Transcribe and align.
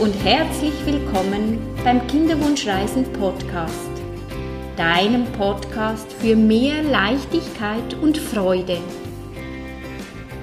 und 0.00 0.14
herzlich 0.24 0.74
willkommen 0.86 1.58
beim 1.84 2.06
Kinderwunschreisen 2.06 3.04
Podcast, 3.12 3.90
deinem 4.76 5.24
Podcast 5.32 6.10
für 6.14 6.34
mehr 6.34 6.82
Leichtigkeit 6.82 7.94
und 8.00 8.16
Freude. 8.16 8.78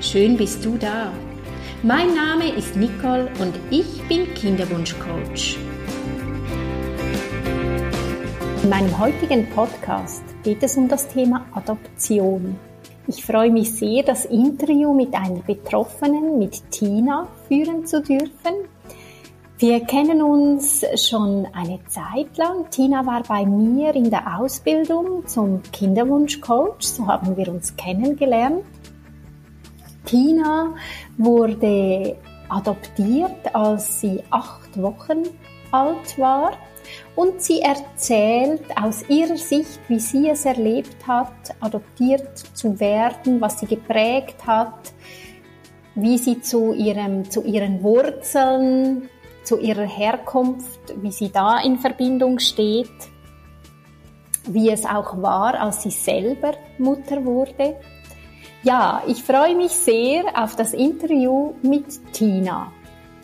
Schön 0.01 0.37
bist 0.37 0.63
du 0.63 0.77
da. 0.77 1.11
Mein 1.83 2.13
Name 2.13 2.53
ist 2.55 2.75
Nicole 2.75 3.29
und 3.39 3.57
ich 3.69 4.01
bin 4.07 4.33
Kinderwunschcoach. 4.33 5.57
In 8.63 8.69
meinem 8.69 8.99
heutigen 8.99 9.49
Podcast 9.49 10.23
geht 10.43 10.61
es 10.63 10.77
um 10.77 10.87
das 10.87 11.07
Thema 11.07 11.45
Adoption. 11.53 12.57
Ich 13.07 13.25
freue 13.25 13.51
mich 13.51 13.73
sehr, 13.73 14.03
das 14.03 14.25
Interview 14.25 14.93
mit 14.93 15.13
einer 15.15 15.41
Betroffenen, 15.41 16.37
mit 16.37 16.69
Tina, 16.71 17.27
führen 17.47 17.85
zu 17.85 18.01
dürfen. 18.01 18.69
Wir 19.61 19.81
kennen 19.81 20.21
uns 20.21 20.85
schon 20.95 21.45
eine 21.51 21.83
Zeit 21.87 22.37
lang. 22.37 22.69
Tina 22.69 23.05
war 23.05 23.23
bei 23.23 23.45
mir 23.45 23.93
in 23.93 24.09
der 24.09 24.39
Ausbildung 24.39 25.27
zum 25.27 25.61
Kinderwunschcoach. 25.73 26.79
So 26.79 27.05
haben 27.05 27.35
wir 27.35 27.49
uns 27.49 27.75
kennengelernt. 27.75 28.63
Tina 30.05 30.73
wurde 31.17 32.15
adoptiert, 32.47 33.53
als 33.53 33.99
sie 33.99 34.23
acht 34.29 34.81
Wochen 34.81 35.23
alt 35.73 36.17
war 36.17 36.53
und 37.17 37.41
sie 37.41 37.59
erzählt 37.59 38.63
aus 38.81 39.09
ihrer 39.09 39.35
Sicht, 39.35 39.77
wie 39.89 39.99
sie 39.99 40.29
es 40.29 40.45
erlebt 40.45 41.05
hat, 41.05 41.33
adoptiert 41.59 42.37
zu 42.37 42.79
werden, 42.79 43.41
was 43.41 43.59
sie 43.59 43.67
geprägt 43.67 44.47
hat, 44.47 44.93
wie 45.95 46.17
sie 46.17 46.39
zu, 46.39 46.71
ihrem, 46.71 47.29
zu 47.29 47.43
ihren 47.43 47.83
Wurzeln, 47.83 49.09
zu 49.49 49.57
ihrer 49.57 49.87
Herkunft, 49.87 50.93
wie 51.01 51.11
sie 51.11 51.31
da 51.31 51.59
in 51.59 51.79
Verbindung 51.79 52.37
steht, 52.37 52.91
wie 54.47 54.69
es 54.69 54.85
auch 54.85 55.19
war, 55.23 55.59
als 55.59 55.81
sie 55.81 55.89
selber 55.89 56.53
Mutter 56.77 57.25
wurde. 57.25 57.77
Ja, 58.61 59.01
ich 59.07 59.23
freue 59.23 59.55
mich 59.55 59.71
sehr 59.71 60.23
auf 60.35 60.55
das 60.55 60.73
Interview 60.73 61.55
mit 61.63 62.13
Tina. 62.13 62.71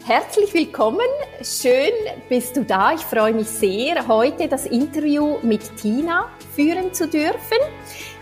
Herzlich 0.03 0.51
willkommen, 0.55 1.05
schön 1.43 1.93
bist 2.27 2.57
du 2.57 2.63
da. 2.63 2.93
Ich 2.93 3.01
freue 3.01 3.33
mich 3.33 3.47
sehr, 3.47 4.07
heute 4.07 4.47
das 4.47 4.65
Interview 4.65 5.37
mit 5.43 5.77
Tina 5.77 6.25
führen 6.55 6.91
zu 6.91 7.07
dürfen. 7.07 7.59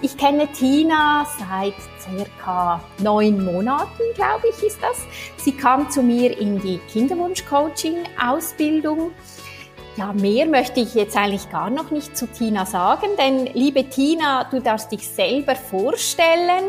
Ich 0.04 0.16
kenne 0.18 0.48
Tina 0.52 1.26
seit 1.40 1.74
circa 2.02 2.82
neun 2.98 3.46
Monaten, 3.46 4.04
glaube 4.16 4.50
ich, 4.50 4.62
ist 4.62 4.84
das. 4.84 4.98
Sie 5.38 5.54
kam 5.54 5.90
zu 5.90 6.04
mir 6.04 6.38
in 6.38 6.60
die 6.60 6.80
Kinderwunsch-Coaching-Ausbildung. 6.92 9.12
Ja, 9.96 10.12
mehr 10.12 10.46
möchte 10.46 10.82
ich 10.82 10.94
jetzt 10.94 11.16
eigentlich 11.16 11.50
gar 11.50 11.70
noch 11.70 11.90
nicht 11.90 12.18
zu 12.18 12.28
Tina 12.28 12.66
sagen, 12.66 13.12
denn 13.18 13.46
liebe 13.54 13.86
Tina, 13.86 14.44
du 14.44 14.60
darfst 14.60 14.92
dich 14.92 15.08
selber 15.08 15.56
vorstellen. 15.56 16.66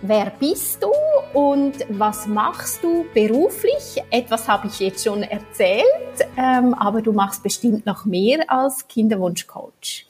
Wer 0.00 0.30
bist 0.38 0.84
du 0.84 0.92
und 1.36 1.84
was 1.88 2.28
machst 2.28 2.84
du 2.84 3.06
beruflich? 3.12 4.04
Etwas 4.12 4.46
habe 4.46 4.68
ich 4.68 4.78
jetzt 4.78 5.02
schon 5.02 5.24
erzählt, 5.24 5.82
ähm, 6.36 6.74
aber 6.74 7.02
du 7.02 7.12
machst 7.12 7.42
bestimmt 7.42 7.86
noch 7.86 8.04
mehr 8.04 8.48
als 8.48 8.86
Kinderwunschcoach. 8.86 10.07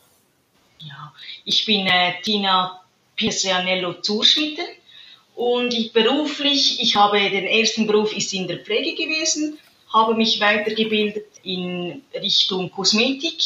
Ich 1.49 1.65
bin 1.65 1.87
äh, 1.87 2.21
Tina 2.21 2.79
Pirsianello 3.17 4.03
Zurschmitter 4.03 4.67
und 5.35 5.73
ich 5.73 5.95
beruflich, 5.95 6.79
ich 6.83 6.95
habe 6.95 7.19
den 7.19 7.47
ersten 7.47 7.87
Beruf 7.87 8.15
ist 8.15 8.35
in 8.35 8.47
der 8.47 8.59
Pflege 8.59 8.95
gewesen, 8.95 9.59
habe 9.91 10.15
mich 10.15 10.43
weitergebildet 10.43 11.25
in 11.45 12.03
Richtung 12.15 12.71
Kosmetik, 12.71 13.39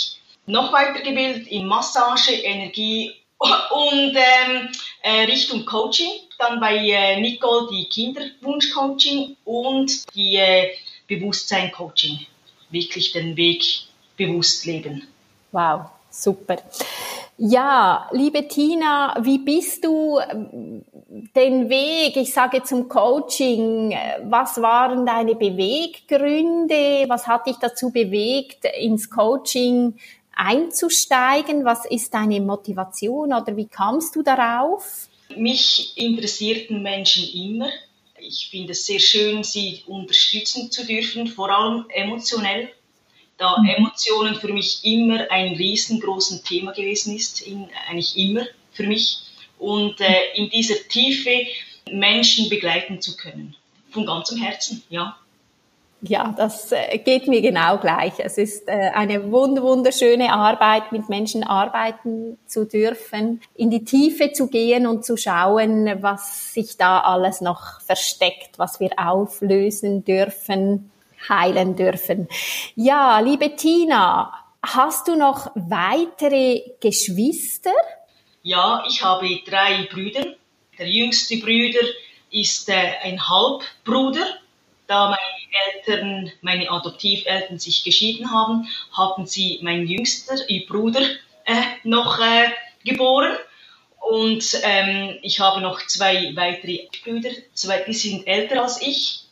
noch 0.47 0.73
weitergebildet 0.73 1.47
in 1.47 1.65
Massage, 1.65 2.33
Energie 2.33 3.13
und 3.39 4.17
ähm, 4.17 4.69
äh, 5.03 5.23
Richtung 5.27 5.65
Coaching 5.65 6.11
dann 6.39 6.59
bei 6.59 6.77
äh, 6.79 7.21
Nicole 7.21 7.69
die 7.71 7.85
Kinderwunschcoaching 7.85 9.37
und 9.45 10.13
die 10.17 10.35
äh, 10.39 10.71
Bewusstsein-Coaching. 11.07 12.27
Wirklich 12.71 13.13
den 13.13 13.37
Weg 13.37 13.63
bewusst 14.17 14.67
leben. 14.67 15.07
Wow, 15.53 15.83
super. 16.11 16.57
Ja, 17.39 18.09
liebe 18.13 18.47
Tina, 18.47 19.17
wie 19.21 19.39
bist 19.39 19.85
du 19.85 20.21
den 21.35 21.71
Weg, 21.71 22.17
ich 22.17 22.33
sage 22.33 22.63
zum 22.63 22.89
Coaching, 22.89 23.97
was 24.25 24.61
waren 24.61 25.07
deine 25.07 25.35
Beweggründe? 25.35 27.05
Was 27.09 27.27
hat 27.27 27.47
dich 27.47 27.57
dazu 27.57 27.91
bewegt, 27.91 28.67
ins 28.79 29.09
Coaching 29.09 29.95
einzusteigen? 30.35 31.65
Was 31.65 31.87
ist 31.87 32.13
deine 32.13 32.41
Motivation 32.41 33.33
oder 33.33 33.57
wie 33.57 33.67
kamst 33.67 34.15
du 34.15 34.23
darauf? 34.23 35.09
Mich 35.35 35.95
interessierten 35.97 36.83
Menschen 36.83 37.29
immer. 37.35 37.71
Ich 38.19 38.49
finde 38.51 38.73
es 38.73 38.87
sehr 38.87 39.01
schön, 39.01 39.43
sie 39.43 39.83
unterstützen 39.87 40.71
zu 40.71 40.87
dürfen, 40.87 41.27
vor 41.27 41.51
allem 41.51 41.87
emotionell, 41.89 42.69
da 43.43 43.59
mhm. 43.59 43.69
Emotionen 43.69 44.37
für 44.37 44.53
mich 44.53 44.85
immer 44.85 45.31
ein 45.31 45.55
riesengroßes 45.55 46.43
Thema 46.43 46.73
gewesen 46.73 47.15
ist, 47.17 47.41
in, 47.43 47.69
eigentlich 47.89 48.17
immer 48.17 48.45
für 48.73 48.85
mich. 48.85 49.19
Und 49.59 50.01
äh, 50.01 50.15
in 50.35 50.49
dieser 50.51 50.77
Tiefe 50.89 51.47
Menschen 51.91 52.49
begleiten 52.49 53.01
zu 53.01 53.17
können. 53.17 53.55
Von 53.91 54.07
ganzem 54.07 54.39
Herzen, 54.39 54.83
ja. 54.89 55.17
Ja, 56.05 56.35
das 56.37 56.73
äh, 56.73 56.99
geht 56.99 57.29
mir 57.29 57.41
genau 57.41 57.79
gleich. 57.79 58.15
Es 58.19 58.37
ist 58.37 58.67
äh, 58.67 58.91
eine 58.93 59.31
wunderschöne 59.31 60.33
Arbeit, 60.33 60.91
mit 60.91 61.09
Menschen 61.09 61.45
arbeiten 61.45 62.39
zu 62.47 62.65
dürfen, 62.65 63.41
in 63.55 63.71
die 63.71 63.85
Tiefe 63.85 64.33
zu 64.33 64.49
gehen 64.49 64.89
und 64.89 65.05
zu 65.05 65.17
schauen, 65.17 66.03
was 66.03 66.55
sich 66.55 66.77
da 66.77 67.01
alles 67.01 67.41
noch 67.41 67.81
versteckt, 67.83 68.59
was 68.59 68.81
wir 68.81 68.91
auflösen 68.97 70.05
dürfen, 70.05 70.92
heilen 71.29 71.77
dürfen. 71.77 72.29
Ja, 72.75 73.21
liebe 73.21 73.57
Tina, 73.57 74.33
hast 74.63 75.09
du 75.09 75.17
noch 75.17 75.51
weitere 75.55 76.63
Geschwister? 76.81 77.73
Ja, 78.43 78.85
ich 78.89 79.03
habe 79.03 79.41
drei 79.47 79.89
Brüder. 79.91 80.35
Der 80.79 80.89
jüngste 80.89 81.37
Bruder 81.39 81.87
ist 82.31 82.69
äh, 82.69 82.95
ein 83.03 83.29
Halbbruder 83.29 84.27
da 84.93 85.07
meine 85.07 85.19
Eltern, 85.75 86.33
meine 86.43 86.71
Adoptiveltern 86.71 87.59
sich 87.59 87.83
geschieden 87.83 88.31
haben, 88.31 88.69
haben 88.93 89.27
sie 89.27 89.59
meinen 89.63 89.87
jüngsten 89.87 90.39
Bruder 90.69 91.01
äh, 91.45 91.63
noch 91.85 92.19
äh, 92.19 92.51
geboren. 92.85 93.37
Und 94.01 94.61
ähm, 94.63 95.19
ich 95.23 95.41
habe 95.41 95.63
noch 95.63 95.87
zwei 95.87 96.33
weitere 96.35 96.89
Brüder, 97.03 97.31
zwei, 97.55 97.79
die 97.79 97.95
sind 97.95 98.27
älter 98.27 98.63
als 98.63 98.83
ich. 98.83 99.25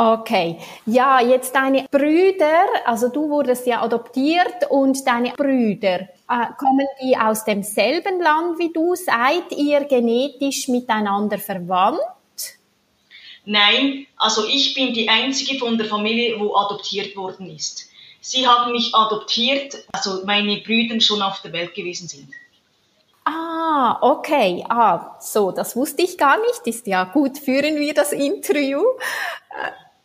Okay, 0.00 0.56
ja, 0.86 1.20
jetzt 1.20 1.54
deine 1.54 1.86
Brüder, 1.90 2.64
also 2.86 3.10
du 3.10 3.28
wurdest 3.28 3.66
ja 3.66 3.82
adoptiert 3.82 4.70
und 4.70 5.06
deine 5.06 5.32
Brüder, 5.32 6.08
äh, 6.26 6.46
kommen 6.56 6.86
die 7.02 7.18
aus 7.18 7.44
demselben 7.44 8.18
Land 8.18 8.58
wie 8.58 8.72
du? 8.72 8.94
Seid 8.94 9.52
ihr 9.54 9.84
genetisch 9.84 10.68
miteinander 10.68 11.36
verwandt? 11.36 12.00
Nein, 13.44 14.06
also 14.16 14.46
ich 14.46 14.72
bin 14.72 14.94
die 14.94 15.10
einzige 15.10 15.58
von 15.58 15.76
der 15.76 15.86
Familie, 15.86 16.40
wo 16.40 16.56
adoptiert 16.56 17.14
worden 17.14 17.54
ist. 17.54 17.90
Sie 18.22 18.46
haben 18.46 18.72
mich 18.72 18.94
adoptiert, 18.94 19.84
also 19.92 20.24
meine 20.24 20.62
Brüder 20.62 20.98
schon 21.02 21.20
auf 21.20 21.42
der 21.42 21.52
Welt 21.52 21.74
gewesen 21.74 22.08
sind. 22.08 22.30
Ah, 23.26 23.98
okay. 24.00 24.64
Ah, 24.66 25.18
so, 25.20 25.50
das 25.50 25.76
wusste 25.76 26.02
ich 26.02 26.16
gar 26.16 26.40
nicht. 26.40 26.66
Ist 26.66 26.86
ja 26.86 27.04
gut, 27.04 27.36
führen 27.36 27.76
wir 27.76 27.92
das 27.92 28.12
Interview. 28.12 28.82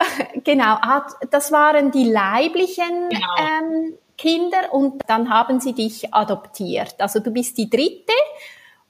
Genau, 0.44 0.78
ah, 0.82 1.06
das 1.32 1.52
waren 1.52 1.92
die 1.92 2.10
leiblichen 2.12 3.10
genau. 3.10 3.28
ähm, 3.40 3.98
Kinder 4.18 4.72
und 4.74 5.02
dann 5.08 5.30
haben 5.30 5.60
sie 5.60 5.74
dich 5.74 6.14
adoptiert. 6.14 6.96
Also 7.00 7.20
du 7.20 7.32
bist 7.32 7.58
die 7.58 7.70
dritte 7.70 8.14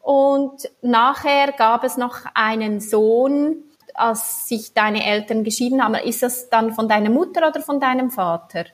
und 0.01 0.69
nachher 0.81 1.51
gab 1.53 1.83
es 1.83 1.97
noch 1.97 2.25
einen 2.33 2.79
Sohn, 2.79 3.63
als 3.95 4.47
sich 4.47 4.73
deine 4.73 5.05
Eltern 5.05 5.43
geschieden 5.43 5.83
haben, 5.83 5.95
ist 5.95 6.21
das 6.21 6.49
dann 6.49 6.73
von 6.73 6.87
deiner 6.87 7.09
Mutter 7.09 7.47
oder 7.47 7.61
von 7.61 7.79
deinem 7.79 8.11
Vater? 8.11 8.65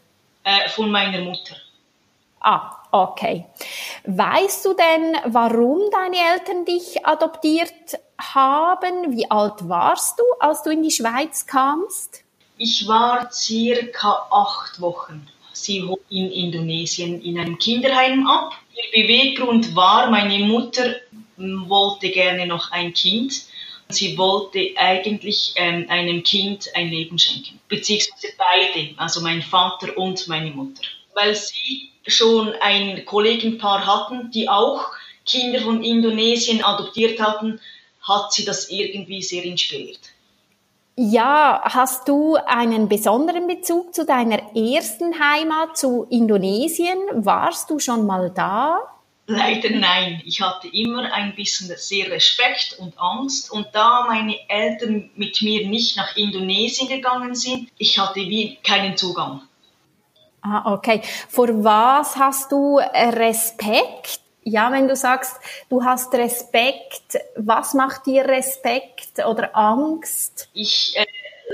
Äh, 0.44 0.70
von 0.70 0.90
meiner 0.92 1.20
Mutter. 1.20 1.56
Ah, 2.40 2.72
okay. 2.92 3.46
Weißt 4.06 4.66
du 4.66 4.74
denn, 4.74 5.16
warum 5.26 5.80
deine 5.92 6.18
Eltern 6.34 6.66
dich 6.66 7.06
adoptiert 7.06 8.00
haben? 8.20 9.16
Wie 9.16 9.30
alt 9.30 9.70
warst 9.70 10.20
du, 10.20 10.24
als 10.40 10.64
du 10.64 10.72
in 10.72 10.82
die 10.82 10.92
Schweiz 10.92 11.46
kamst? 11.46 12.24
Ich 12.63 12.88
war 12.88 13.31
circa 13.31 14.28
acht 14.30 14.80
Wochen. 14.80 15.28
Sie 15.52 15.81
hob 15.84 16.02
in 16.10 16.31
Indonesien 16.31 17.22
in 17.22 17.40
einem 17.40 17.58
Kinderheim 17.58 18.28
ab. 18.28 18.54
Ihr 18.75 19.02
Beweggrund 19.02 19.75
war, 19.75 20.12
meine 20.12 20.46
Mutter 20.46 20.96
wollte 21.38 22.10
gerne 22.12 22.46
noch 22.46 22.72
ein 22.72 22.94
Kind 22.94 23.34
Sie 23.92 24.18
wollte 24.18 24.74
eigentlich 24.78 25.54
ähm, 25.56 25.86
einem 25.90 26.24
Kind 26.24 26.69
ein 26.75 26.90
Leben 26.90 27.19
schenken, 27.19 27.60
beziehungsweise 27.68 28.34
beide, 28.38 28.90
also 28.98 29.22
mein 29.22 29.42
Vater 29.42 29.98
und 29.98 30.28
meine 30.28 30.52
Mutter, 30.52 30.81
weil 31.13 31.36
sie 31.36 31.90
schon 32.08 32.54
ein 32.62 33.06
Kollegenpaar 33.06 33.86
hatten, 33.86 34.31
die 34.31 34.48
auch 34.48 34.86
Kinder 35.25 35.62
von 35.62 35.84
Indonesien 35.84 36.63
adoptiert 36.63 37.19
hatten, 37.19 37.60
hat 38.02 38.34
sie 38.34 38.46
das 38.46 38.69
irgendwie 38.69 39.22
sehr 39.22 39.44
inspiriert. 39.44 40.00
Ja, 40.98 41.62
hast 41.64 42.08
du 42.08 42.36
einen 42.36 42.90
besonderen 42.90 43.48
Bezug 43.48 43.94
zu 43.96 44.06
deiner 44.06 44.56
ersten 44.56 45.18
Heimat, 45.20 45.78
zu 45.78 46.06
Indonesien? 46.10 46.98
Warst 47.14 47.70
du 47.70 47.80
schon 47.80 48.06
mal 48.06 48.30
da? 48.30 48.80
Leider 49.26 49.70
nein. 49.70 50.22
Ich 50.26 50.42
hatte 50.42 50.68
immer 50.68 51.12
ein 51.14 51.34
bisschen 51.36 51.74
sehr 51.78 52.12
Respekt 52.12 52.78
und 52.80 53.00
Angst. 53.00 53.52
Und 53.52 53.68
da 53.72 54.06
meine 54.08 54.36
Eltern 54.50 55.10
mit 55.16 55.42
mir 55.42 55.68
nicht 55.68 55.96
nach 55.96 56.18
Indonesien 56.18 56.90
gegangen 56.90 57.36
sind, 57.36 57.70
ich 57.78 57.98
hatte 57.98 58.20
wie 58.20 58.58
keinen 58.58 58.98
Zugang. 58.98 59.42
Ah, 60.42 60.74
okay. 60.74 61.02
Vor 61.30 61.64
was 61.64 62.18
hast 62.18 62.52
du 62.52 62.80
Respekt? 62.80 64.20
Ja, 64.44 64.72
wenn 64.72 64.88
du 64.88 64.96
sagst, 64.96 65.36
du 65.70 65.84
hast 65.84 66.14
Respekt, 66.14 67.18
was 67.36 67.74
macht 67.74 68.08
dir 68.08 68.26
Respekt 68.26 69.24
oder 69.26 69.56
Angst? 69.56 70.50
Ich, 70.54 70.94
äh, 70.96 71.06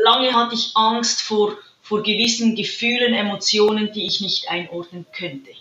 lange 0.04 0.34
hatte 0.34 0.56
ich 0.56 0.72
Angst 0.76 1.22
vor, 1.22 1.58
vor 1.82 2.02
gewissen 2.02 2.56
Gefühlen, 2.56 3.14
Emotionen, 3.14 3.92
die 3.92 4.06
ich 4.06 4.22
nicht 4.22 4.50
einordnen 4.50 5.06
könnte. 5.12 5.52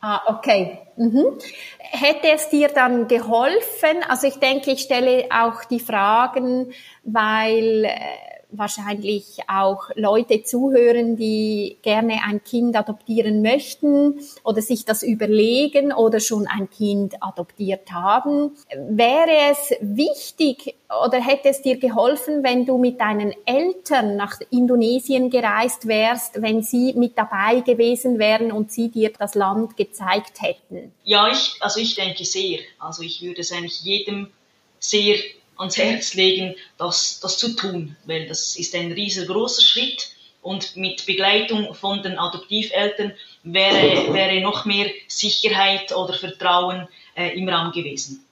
Ah, 0.00 0.22
okay. 0.26 0.78
Mhm. 0.96 1.38
Hätte 1.78 2.28
es 2.32 2.48
dir 2.48 2.68
dann 2.68 3.06
geholfen? 3.06 4.02
Also 4.08 4.28
ich 4.28 4.36
denke, 4.36 4.70
ich 4.70 4.80
stelle 4.80 5.26
auch 5.30 5.64
die 5.64 5.80
Fragen, 5.80 6.72
weil 7.02 7.84
äh, 7.84 8.29
wahrscheinlich 8.52 9.38
auch 9.48 9.90
Leute 9.94 10.42
zuhören, 10.42 11.16
die 11.16 11.78
gerne 11.82 12.20
ein 12.26 12.42
Kind 12.42 12.76
adoptieren 12.76 13.42
möchten 13.42 14.20
oder 14.44 14.62
sich 14.62 14.84
das 14.84 15.02
überlegen 15.02 15.92
oder 15.92 16.20
schon 16.20 16.46
ein 16.46 16.70
Kind 16.70 17.22
adoptiert 17.22 17.92
haben. 17.92 18.56
Wäre 18.76 19.50
es 19.50 19.72
wichtig 19.80 20.76
oder 21.04 21.20
hätte 21.20 21.48
es 21.48 21.62
dir 21.62 21.78
geholfen, 21.78 22.42
wenn 22.42 22.66
du 22.66 22.78
mit 22.78 23.00
deinen 23.00 23.34
Eltern 23.44 24.16
nach 24.16 24.40
Indonesien 24.50 25.30
gereist 25.30 25.86
wärst, 25.86 26.42
wenn 26.42 26.62
sie 26.62 26.94
mit 26.94 27.16
dabei 27.16 27.60
gewesen 27.60 28.18
wären 28.18 28.52
und 28.52 28.72
sie 28.72 28.88
dir 28.88 29.12
das 29.16 29.34
Land 29.34 29.76
gezeigt 29.76 30.42
hätten? 30.42 30.92
Ja, 31.04 31.30
ich, 31.30 31.56
also 31.60 31.80
ich 31.80 31.94
denke 31.94 32.24
sehr. 32.24 32.60
Also 32.78 33.02
ich 33.02 33.22
würde 33.22 33.40
es 33.40 33.52
eigentlich 33.52 33.82
jedem 33.82 34.30
sehr 34.78 35.16
ans 35.60 35.76
Herz 35.76 36.14
legen, 36.14 36.56
das, 36.78 37.20
das 37.20 37.38
zu 37.38 37.54
tun, 37.54 37.96
weil 38.06 38.26
das 38.26 38.56
ist 38.56 38.74
ein 38.74 38.92
riesengroßer 38.92 39.62
Schritt 39.62 40.10
und 40.42 40.76
mit 40.76 41.06
Begleitung 41.06 41.74
von 41.74 42.02
den 42.02 42.18
Adoptiveltern 42.18 43.12
wäre, 43.42 44.12
wäre 44.12 44.40
noch 44.40 44.64
mehr 44.64 44.90
Sicherheit 45.06 45.94
oder 45.94 46.14
Vertrauen 46.14 46.88
äh, 47.14 47.38
im 47.38 47.48
Raum 47.48 47.72
gewesen. 47.72 48.24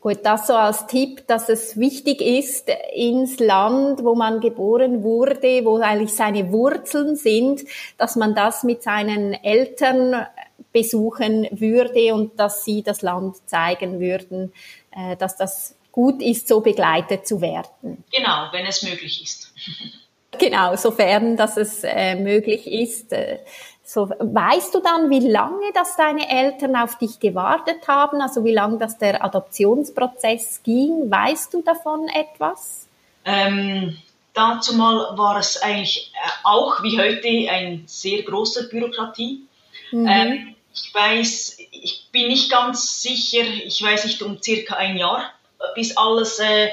Gut, 0.00 0.18
das 0.22 0.46
so 0.46 0.52
als 0.52 0.86
Tipp, 0.86 1.26
dass 1.26 1.48
es 1.48 1.76
wichtig 1.76 2.20
ist, 2.20 2.70
ins 2.94 3.40
Land, 3.40 4.04
wo 4.04 4.14
man 4.14 4.40
geboren 4.40 5.02
wurde, 5.02 5.64
wo 5.64 5.78
eigentlich 5.78 6.14
seine 6.14 6.52
Wurzeln 6.52 7.16
sind, 7.16 7.64
dass 7.98 8.14
man 8.14 8.34
das 8.36 8.62
mit 8.62 8.84
seinen 8.84 9.32
Eltern 9.32 10.26
besuchen 10.72 11.48
würde 11.50 12.14
und 12.14 12.38
dass 12.38 12.64
sie 12.64 12.82
das 12.82 13.02
Land 13.02 13.36
zeigen 13.48 13.98
würden, 13.98 14.52
äh, 14.92 15.16
dass 15.16 15.36
das 15.36 15.75
gut 15.96 16.20
ist, 16.20 16.46
so 16.46 16.60
begleitet 16.60 17.26
zu 17.26 17.40
werden. 17.40 18.04
Genau, 18.12 18.48
wenn 18.52 18.66
es 18.66 18.82
möglich 18.82 19.22
ist. 19.22 19.50
genau, 20.38 20.76
sofern 20.76 21.38
dass 21.38 21.56
es 21.56 21.82
äh, 21.84 22.14
möglich 22.16 22.66
ist. 22.66 23.12
Äh, 23.12 23.38
so, 23.82 24.10
weißt 24.18 24.74
du 24.74 24.80
dann, 24.80 25.08
wie 25.08 25.26
lange 25.26 25.72
dass 25.72 25.96
deine 25.96 26.28
Eltern 26.28 26.76
auf 26.76 26.98
dich 26.98 27.18
gewartet 27.18 27.88
haben? 27.88 28.20
Also 28.20 28.44
wie 28.44 28.52
lange 28.52 28.76
dass 28.76 28.98
der 28.98 29.24
Adoptionsprozess 29.24 30.62
ging? 30.62 31.10
Weißt 31.10 31.54
du 31.54 31.62
davon 31.62 32.08
etwas? 32.08 32.86
Ähm, 33.24 33.96
dazu 34.34 34.74
mal 34.74 35.16
war 35.16 35.38
es 35.38 35.56
eigentlich 35.62 36.12
äh, 36.12 36.28
auch 36.44 36.82
wie 36.82 37.00
heute 37.00 37.50
ein 37.50 37.84
sehr 37.86 38.22
großer 38.22 38.64
Bürokratie. 38.64 39.46
Mhm. 39.92 40.06
Ähm, 40.06 40.54
ich 40.74 40.92
weiß, 40.92 41.56
ich 41.70 42.08
bin 42.12 42.28
nicht 42.28 42.50
ganz 42.50 43.00
sicher, 43.00 43.44
ich 43.64 43.80
weiß 43.82 44.04
nicht 44.04 44.20
um 44.20 44.42
circa 44.42 44.74
ein 44.76 44.98
Jahr 44.98 45.32
bis 45.74 45.96
alles 45.96 46.38
äh, 46.38 46.68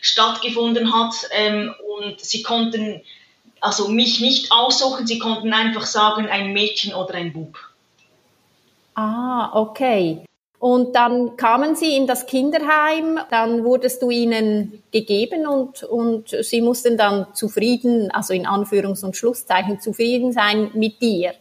stattgefunden 0.00 0.92
hat. 0.92 1.14
Ähm, 1.32 1.74
und 1.98 2.20
sie 2.20 2.42
konnten 2.42 3.02
also 3.60 3.88
mich 3.88 4.20
nicht 4.20 4.52
aussuchen, 4.52 5.06
sie 5.06 5.18
konnten 5.18 5.52
einfach 5.52 5.86
sagen, 5.86 6.28
ein 6.28 6.52
Mädchen 6.52 6.94
oder 6.94 7.14
ein 7.14 7.32
Bub. 7.32 7.58
Ah, 8.94 9.50
okay. 9.54 10.24
Und 10.60 10.96
dann 10.96 11.36
kamen 11.36 11.76
sie 11.76 11.96
in 11.96 12.08
das 12.08 12.26
Kinderheim, 12.26 13.20
dann 13.30 13.64
wurdest 13.64 14.02
du 14.02 14.10
ihnen 14.10 14.82
gegeben 14.90 15.46
und, 15.46 15.84
und 15.84 16.30
sie 16.40 16.60
mussten 16.60 16.96
dann 16.96 17.28
zufrieden, 17.32 18.10
also 18.10 18.34
in 18.34 18.44
Anführungs- 18.44 19.04
und 19.04 19.16
Schlusszeichen, 19.16 19.80
zufrieden 19.80 20.32
sein 20.32 20.72
mit 20.74 21.00
dir. 21.00 21.32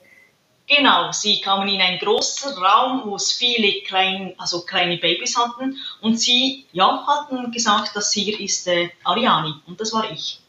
Genau, 0.67 1.13
sie 1.13 1.39
kamen 1.39 1.69
in 1.69 1.81
einen 1.81 1.97
großen 1.97 2.51
Raum, 2.57 3.03
wo 3.05 3.15
es 3.15 3.31
viele 3.31 3.81
klein, 3.83 4.33
also 4.37 4.65
kleine 4.65 4.97
Babys 4.97 5.37
hatten 5.37 5.79
und 6.01 6.19
sie 6.19 6.65
ja, 6.73 7.05
hatten 7.07 7.51
gesagt, 7.53 7.95
dass 7.95 8.11
hier 8.11 8.37
ist 8.37 8.67
äh, 8.67 8.89
Ariani 9.05 9.53
und 9.65 9.79
das 9.79 9.93
war 9.93 10.11
ich. 10.11 10.41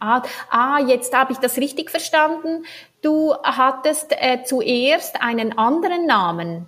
Ah, 0.00 0.22
ah 0.50 0.78
jetzt 0.80 1.14
habe 1.14 1.32
ich 1.32 1.38
das 1.38 1.56
richtig 1.56 1.90
verstanden. 1.90 2.66
Du 3.00 3.32
hattest 3.44 4.10
äh, 4.10 4.42
zuerst 4.44 5.20
einen 5.20 5.56
anderen 5.56 6.06
Namen. 6.06 6.66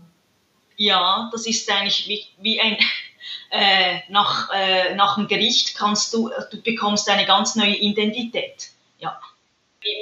Ja, 0.76 1.28
das 1.32 1.46
ist 1.46 1.68
eigentlich 1.70 2.06
wie, 2.06 2.24
wie 2.38 2.60
ein 2.60 2.78
äh, 3.50 3.98
nach, 4.10 4.48
äh, 4.54 4.94
nach 4.94 5.16
dem 5.16 5.26
Gericht 5.26 5.76
kannst 5.76 6.14
du, 6.14 6.30
du 6.52 6.62
bekommst 6.62 7.08
eine 7.10 7.26
ganz 7.26 7.56
neue 7.56 7.74
Identität. 7.74 8.70
Ja. 9.00 9.20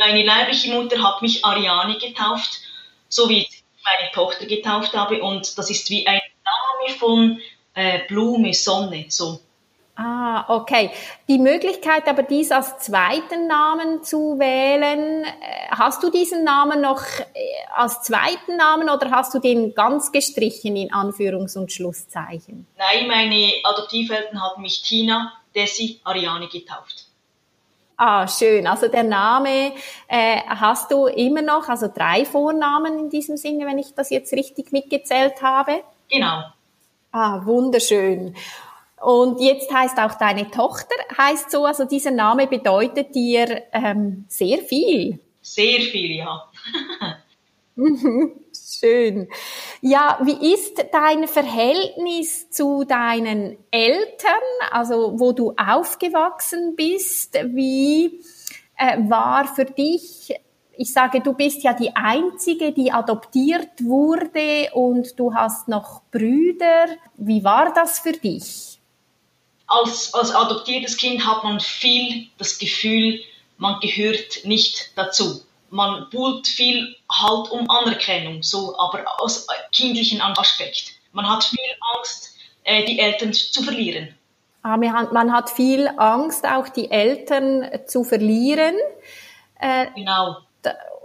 Meine 0.01 0.25
leibliche 0.25 0.73
Mutter 0.73 1.03
hat 1.03 1.23
mich 1.23 1.45
Ariane 1.45 1.99
getauft, 1.99 2.61
so 3.09 3.29
wie 3.29 3.43
ich 3.43 3.65
meine 3.85 4.11
Tochter 4.13 4.47
getauft 4.47 4.95
habe. 4.95 5.23
Und 5.23 5.57
das 5.57 5.71
ist 5.71 5.89
wie 5.91 6.07
ein 6.07 6.21
Name 6.45 6.99
von 6.99 7.41
äh, 7.75 8.01
Blume, 8.09 8.55
Sonne, 8.55 9.07
so. 9.09 9.41
Ah, 10.01 10.45
okay. 10.47 10.93
Die 11.29 11.39
Möglichkeit 11.39 12.07
aber 12.07 12.23
dies 12.23 12.53
als 12.53 12.79
zweiten 12.79 13.49
Namen 13.49 14.05
zu 14.05 14.39
wählen, 14.39 15.25
äh, 15.25 15.31
hast 15.71 16.05
du 16.05 16.11
diesen 16.11 16.45
Namen 16.45 16.81
noch 16.81 17.03
äh, 17.03 17.25
als 17.75 18.03
zweiten 18.03 18.57
Namen 18.57 18.91
oder 18.91 19.11
hast 19.11 19.35
du 19.35 19.41
den 19.41 19.75
ganz 19.75 20.13
gestrichen 20.13 20.77
in 20.77 20.93
Anführungs- 20.93 21.59
und 21.59 21.73
Schlusszeichen? 21.73 22.69
Nein, 22.77 23.09
meine 23.09 23.55
Adoptiveltern 23.65 24.41
haben 24.41 24.63
mich 24.63 24.83
Tina 24.83 25.33
Desi 25.53 26.01
Ariane 26.05 26.47
getauft. 26.47 27.08
Ah, 28.01 28.29
schön. 28.29 28.69
Also 28.69 28.87
der 28.87 29.03
Name 29.03 29.73
äh, 30.07 30.41
hast 30.47 30.93
du 30.93 31.07
immer 31.07 31.43
noch, 31.43 31.69
also 31.69 31.89
drei 31.93 32.25
Vornamen 32.25 32.97
in 32.97 33.11
diesem 33.11 33.37
Sinne, 33.37 33.67
wenn 33.67 33.79
ich 33.79 33.93
das 33.93 34.11
jetzt 34.11 34.33
richtig 34.33 34.71
mitgezählt 34.71 35.43
habe? 35.43 35.83
Genau. 36.09 36.45
Ah, 37.11 37.45
wunderschön. 37.45 38.37
Und 39.01 39.41
jetzt 39.41 39.73
heißt 39.75 39.99
auch 39.99 40.15
deine 40.15 40.49
Tochter, 40.49 40.95
heißt 41.17 41.51
so, 41.51 41.65
also 41.65 41.87
dieser 41.87 42.13
Name 42.13 42.47
bedeutet 42.47 43.17
dir 43.17 43.63
ähm, 43.73 44.27
sehr 44.29 44.59
viel. 44.59 45.19
Sehr 45.43 45.81
viel, 45.81 46.19
ja. 46.19 46.49
Schön. 48.71 49.29
Ja, 49.81 50.19
wie 50.23 50.53
ist 50.53 50.85
dein 50.93 51.27
Verhältnis 51.27 52.51
zu 52.51 52.85
deinen 52.85 53.57
Eltern, 53.71 54.43
also 54.71 55.19
wo 55.19 55.33
du 55.33 55.55
aufgewachsen 55.57 56.77
bist? 56.77 57.35
Wie 57.47 58.21
äh, 58.77 58.99
war 59.09 59.47
für 59.47 59.65
dich, 59.65 60.35
ich 60.77 60.93
sage, 60.93 61.23
du 61.23 61.33
bist 61.33 61.63
ja 61.63 61.73
die 61.73 61.97
Einzige, 61.97 62.73
die 62.73 62.93
adoptiert 62.93 63.83
wurde 63.83 64.69
und 64.75 65.19
du 65.19 65.33
hast 65.33 65.69
noch 65.69 66.03
Brüder. 66.11 66.89
Wie 67.17 67.43
war 67.43 67.73
das 67.73 68.01
für 68.01 68.13
dich? 68.13 68.79
Als, 69.67 70.13
als 70.13 70.35
adoptiertes 70.35 70.99
Kind 70.99 71.27
hat 71.27 71.43
man 71.43 71.59
viel 71.61 72.27
das 72.37 72.59
Gefühl, 72.59 73.21
man 73.57 73.81
gehört 73.81 74.45
nicht 74.45 74.93
dazu 74.95 75.43
man 75.71 76.09
buhlt 76.11 76.47
viel 76.47 76.97
halt 77.11 77.51
um 77.51 77.69
Anerkennung, 77.69 78.43
so, 78.43 78.79
aber 78.79 79.05
aus 79.19 79.47
kindlichen 79.73 80.21
Aspekt. 80.21 80.93
Man 81.13 81.29
hat 81.29 81.45
viel 81.45 81.59
Angst, 81.97 82.35
äh, 82.65 82.85
die 82.85 82.99
Eltern 82.99 83.33
zu 83.33 83.63
verlieren. 83.63 84.15
Ah, 84.63 84.77
man 84.77 85.33
hat 85.33 85.51
viel 85.51 85.89
Angst, 85.97 86.45
auch 86.47 86.69
die 86.69 86.91
Eltern 86.91 87.69
zu 87.87 88.05
verlieren. 88.05 88.75
Äh, 89.61 89.87
genau. 89.95 90.37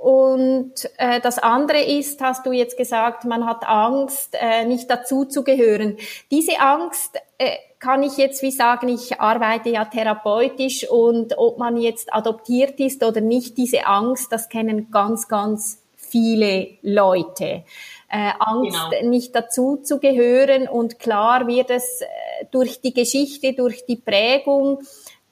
Und 0.02 0.74
äh, 0.98 1.22
das 1.22 1.40
andere 1.40 1.82
ist, 1.82 2.20
hast 2.20 2.46
du 2.46 2.52
jetzt 2.52 2.76
gesagt, 2.78 3.24
man 3.24 3.46
hat 3.46 3.66
Angst, 3.66 4.36
äh, 4.38 4.66
nicht 4.66 4.90
dazu 4.90 5.24
zu 5.24 5.46
gehören. 5.46 5.98
Diese 6.30 6.60
Angst 6.60 7.18
äh, 7.38 7.56
kann 7.84 8.02
ich 8.02 8.16
jetzt 8.16 8.42
wie 8.44 8.52
sagen, 8.52 8.88
ich 8.88 9.20
arbeite 9.20 9.70
ja 9.70 9.84
therapeutisch 9.84 10.90
und 10.90 11.38
ob 11.38 11.60
man 11.60 11.76
jetzt 11.76 12.14
adoptiert 12.14 12.80
ist 12.80 13.04
oder 13.04 13.20
nicht, 13.20 13.58
diese 13.58 13.86
Angst, 13.86 14.32
das 14.32 14.48
kennen 14.48 14.90
ganz, 14.90 15.28
ganz 15.28 15.84
viele 15.98 16.78
Leute. 16.82 17.66
Äh, 18.10 18.32
Angst, 18.40 18.80
genau. 18.90 19.10
nicht 19.10 19.36
dazu 19.36 19.82
zu 19.84 20.00
gehören 20.00 20.70
und 20.70 20.98
klar 20.98 21.46
wird 21.48 21.72
es 21.72 22.00
äh, 22.00 22.06
durch 22.52 22.80
die 22.80 22.94
Geschichte, 22.94 23.52
durch 23.52 23.86
die 23.86 23.98
Prägung, 23.98 24.80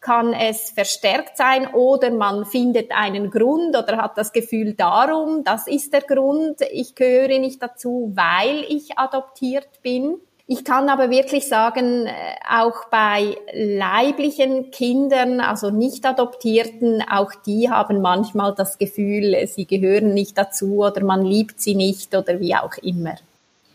kann 0.02 0.34
es 0.34 0.72
verstärkt 0.72 1.38
sein 1.38 1.68
oder 1.74 2.10
man 2.10 2.44
findet 2.44 2.92
einen 2.92 3.30
Grund 3.30 3.78
oder 3.78 3.98
hat 3.98 4.18
das 4.18 4.34
Gefühl 4.34 4.74
darum, 4.74 5.44
das 5.46 5.68
ist 5.68 5.94
der 5.94 6.02
Grund, 6.02 6.60
ich 6.72 6.96
gehöre 6.96 7.40
nicht 7.40 7.62
dazu, 7.62 8.12
weil 8.16 8.66
ich 8.68 8.98
adoptiert 8.98 9.70
bin. 9.84 10.16
Ich 10.48 10.66
kann 10.66 10.90
aber 10.90 11.10
wirklich 11.10 11.48
sagen, 11.48 12.08
äh, 12.08 12.14
auch 12.50 12.86
bei 12.90 13.38
leiblichen 13.54 14.72
Kindern, 14.72 15.40
also 15.40 15.70
nicht 15.70 16.06
adoptierten, 16.06 17.04
auch 17.10 17.32
die 17.46 17.70
haben 17.70 18.02
manchmal 18.02 18.54
das 18.54 18.78
Gefühl, 18.78 19.48
sie 19.48 19.66
gehören 19.66 20.14
nicht 20.14 20.38
dazu 20.38 20.80
oder 20.84 21.04
man 21.04 21.24
liebt 21.24 21.62
sie 21.62 21.76
nicht 21.76 22.14
oder 22.16 22.40
wie 22.40 22.56
auch 22.56 22.76
immer. 22.82 23.16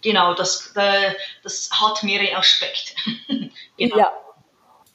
Genau, 0.03 0.35
das, 0.35 0.73
äh, 0.77 1.13
das 1.43 1.71
hat 1.73 2.03
mehrere 2.03 2.37
Aspekte. 2.37 2.95
genau. 3.77 3.99
Ja 3.99 4.13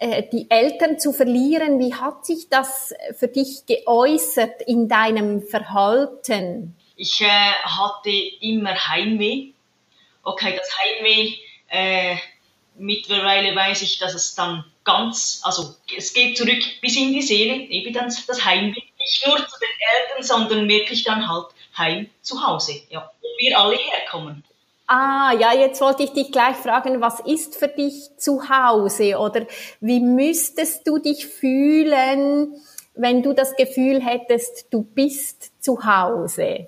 äh, 0.01 0.23
die 0.31 0.49
Eltern 0.49 0.97
zu 0.97 1.13
verlieren, 1.13 1.77
wie 1.77 1.93
hat 1.93 2.25
sich 2.25 2.49
das 2.49 2.91
für 3.15 3.27
dich 3.27 3.67
geäußert 3.67 4.63
in 4.65 4.89
deinem 4.89 5.43
Verhalten? 5.43 6.75
Ich 6.95 7.21
äh, 7.21 7.27
hatte 7.27 8.09
immer 8.41 8.73
Heimweh. 8.73 9.51
Okay, 10.23 10.55
das 10.57 10.69
Heimweh 10.79 11.35
äh, 11.71 12.17
mittlerweile 12.75 13.55
weiß 13.55 13.81
ich, 13.81 13.97
dass 13.97 14.13
es 14.13 14.35
dann 14.35 14.65
ganz, 14.83 15.41
also 15.43 15.75
es 15.95 16.13
geht 16.13 16.37
zurück 16.37 16.61
bis 16.81 16.97
in 16.97 17.13
die 17.13 17.21
Seele, 17.21 17.55
eben 17.55 17.93
dann 17.93 18.13
das 18.27 18.45
Heimweg, 18.45 18.83
nicht 18.99 19.25
nur 19.25 19.37
zu 19.37 19.59
den 19.59 19.69
Eltern, 19.95 20.23
sondern 20.23 20.69
wirklich 20.69 21.03
dann 21.03 21.27
halt 21.27 21.47
heim 21.77 22.09
zu 22.21 22.45
Hause, 22.45 22.81
ja, 22.89 23.09
wo 23.21 23.27
wir 23.37 23.57
alle 23.57 23.77
herkommen. 23.77 24.43
Ah, 24.87 25.33
ja, 25.39 25.53
jetzt 25.53 25.79
wollte 25.79 26.03
ich 26.03 26.11
dich 26.11 26.31
gleich 26.33 26.57
fragen, 26.57 26.99
was 26.99 27.21
ist 27.21 27.55
für 27.55 27.69
dich 27.69 28.09
zu 28.17 28.49
Hause 28.49 29.17
oder 29.17 29.47
wie 29.79 30.01
müsstest 30.01 30.85
du 30.85 30.97
dich 30.97 31.25
fühlen, 31.27 32.61
wenn 32.95 33.23
du 33.23 33.31
das 33.31 33.55
Gefühl 33.55 34.05
hättest, 34.05 34.65
du 34.69 34.83
bist 34.83 35.63
zu 35.63 35.85
Hause? 35.85 36.67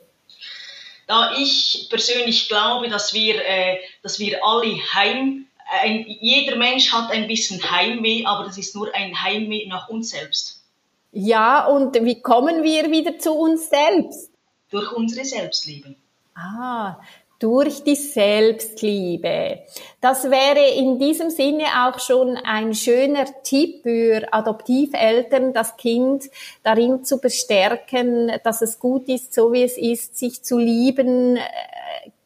Da 1.08 1.34
ich 1.38 1.88
persönlich 1.90 2.48
glaube, 2.48 2.90
dass 2.90 3.14
wir, 3.14 3.36
äh, 3.46 3.78
dass 4.02 4.20
wir 4.20 4.44
alle 4.44 4.76
heim, 4.94 5.46
ein, 5.82 6.06
jeder 6.08 6.56
Mensch 6.56 6.92
hat 6.92 7.12
ein 7.12 7.28
bisschen 7.28 7.72
Heimweh, 7.72 8.26
aber 8.26 8.46
das 8.46 8.58
ist 8.58 8.76
nur 8.76 8.94
ein 8.94 9.24
Heimweh 9.24 9.68
nach 9.68 9.90
uns 9.90 10.10
selbst. 10.12 10.64
Ja, 11.12 11.66
und 11.66 11.94
wie 11.94 12.22
kommen 12.22 12.64
wir 12.64 12.90
wieder 12.90 13.20
zu 13.20 13.34
uns 13.34 13.70
selbst? 13.70 14.32
Durch 14.72 14.92
unsere 14.92 15.26
Selbstliebe. 15.26 15.96
Ah, 16.36 16.96
durch 17.44 17.84
die 17.84 17.96
Selbstliebe. 17.96 19.60
Das 20.00 20.24
wäre 20.32 20.66
in 20.78 20.98
diesem 20.98 21.30
Sinne 21.30 21.66
auch 21.86 22.00
schon 22.00 22.38
ein 22.38 22.74
schöner 22.74 23.26
Tipp 23.44 23.84
für 23.84 24.26
Adoptiveltern, 24.32 25.52
das 25.52 25.76
Kind 25.76 26.24
darin 26.64 27.04
zu 27.04 27.20
bestärken, 27.20 28.32
dass 28.46 28.62
es 28.62 28.80
gut 28.80 29.10
ist, 29.10 29.34
so 29.34 29.52
wie 29.52 29.64
es 29.64 29.78
ist, 29.78 30.18
sich 30.18 30.42
zu 30.42 30.58
lieben, 30.58 31.36
äh, 31.36 31.42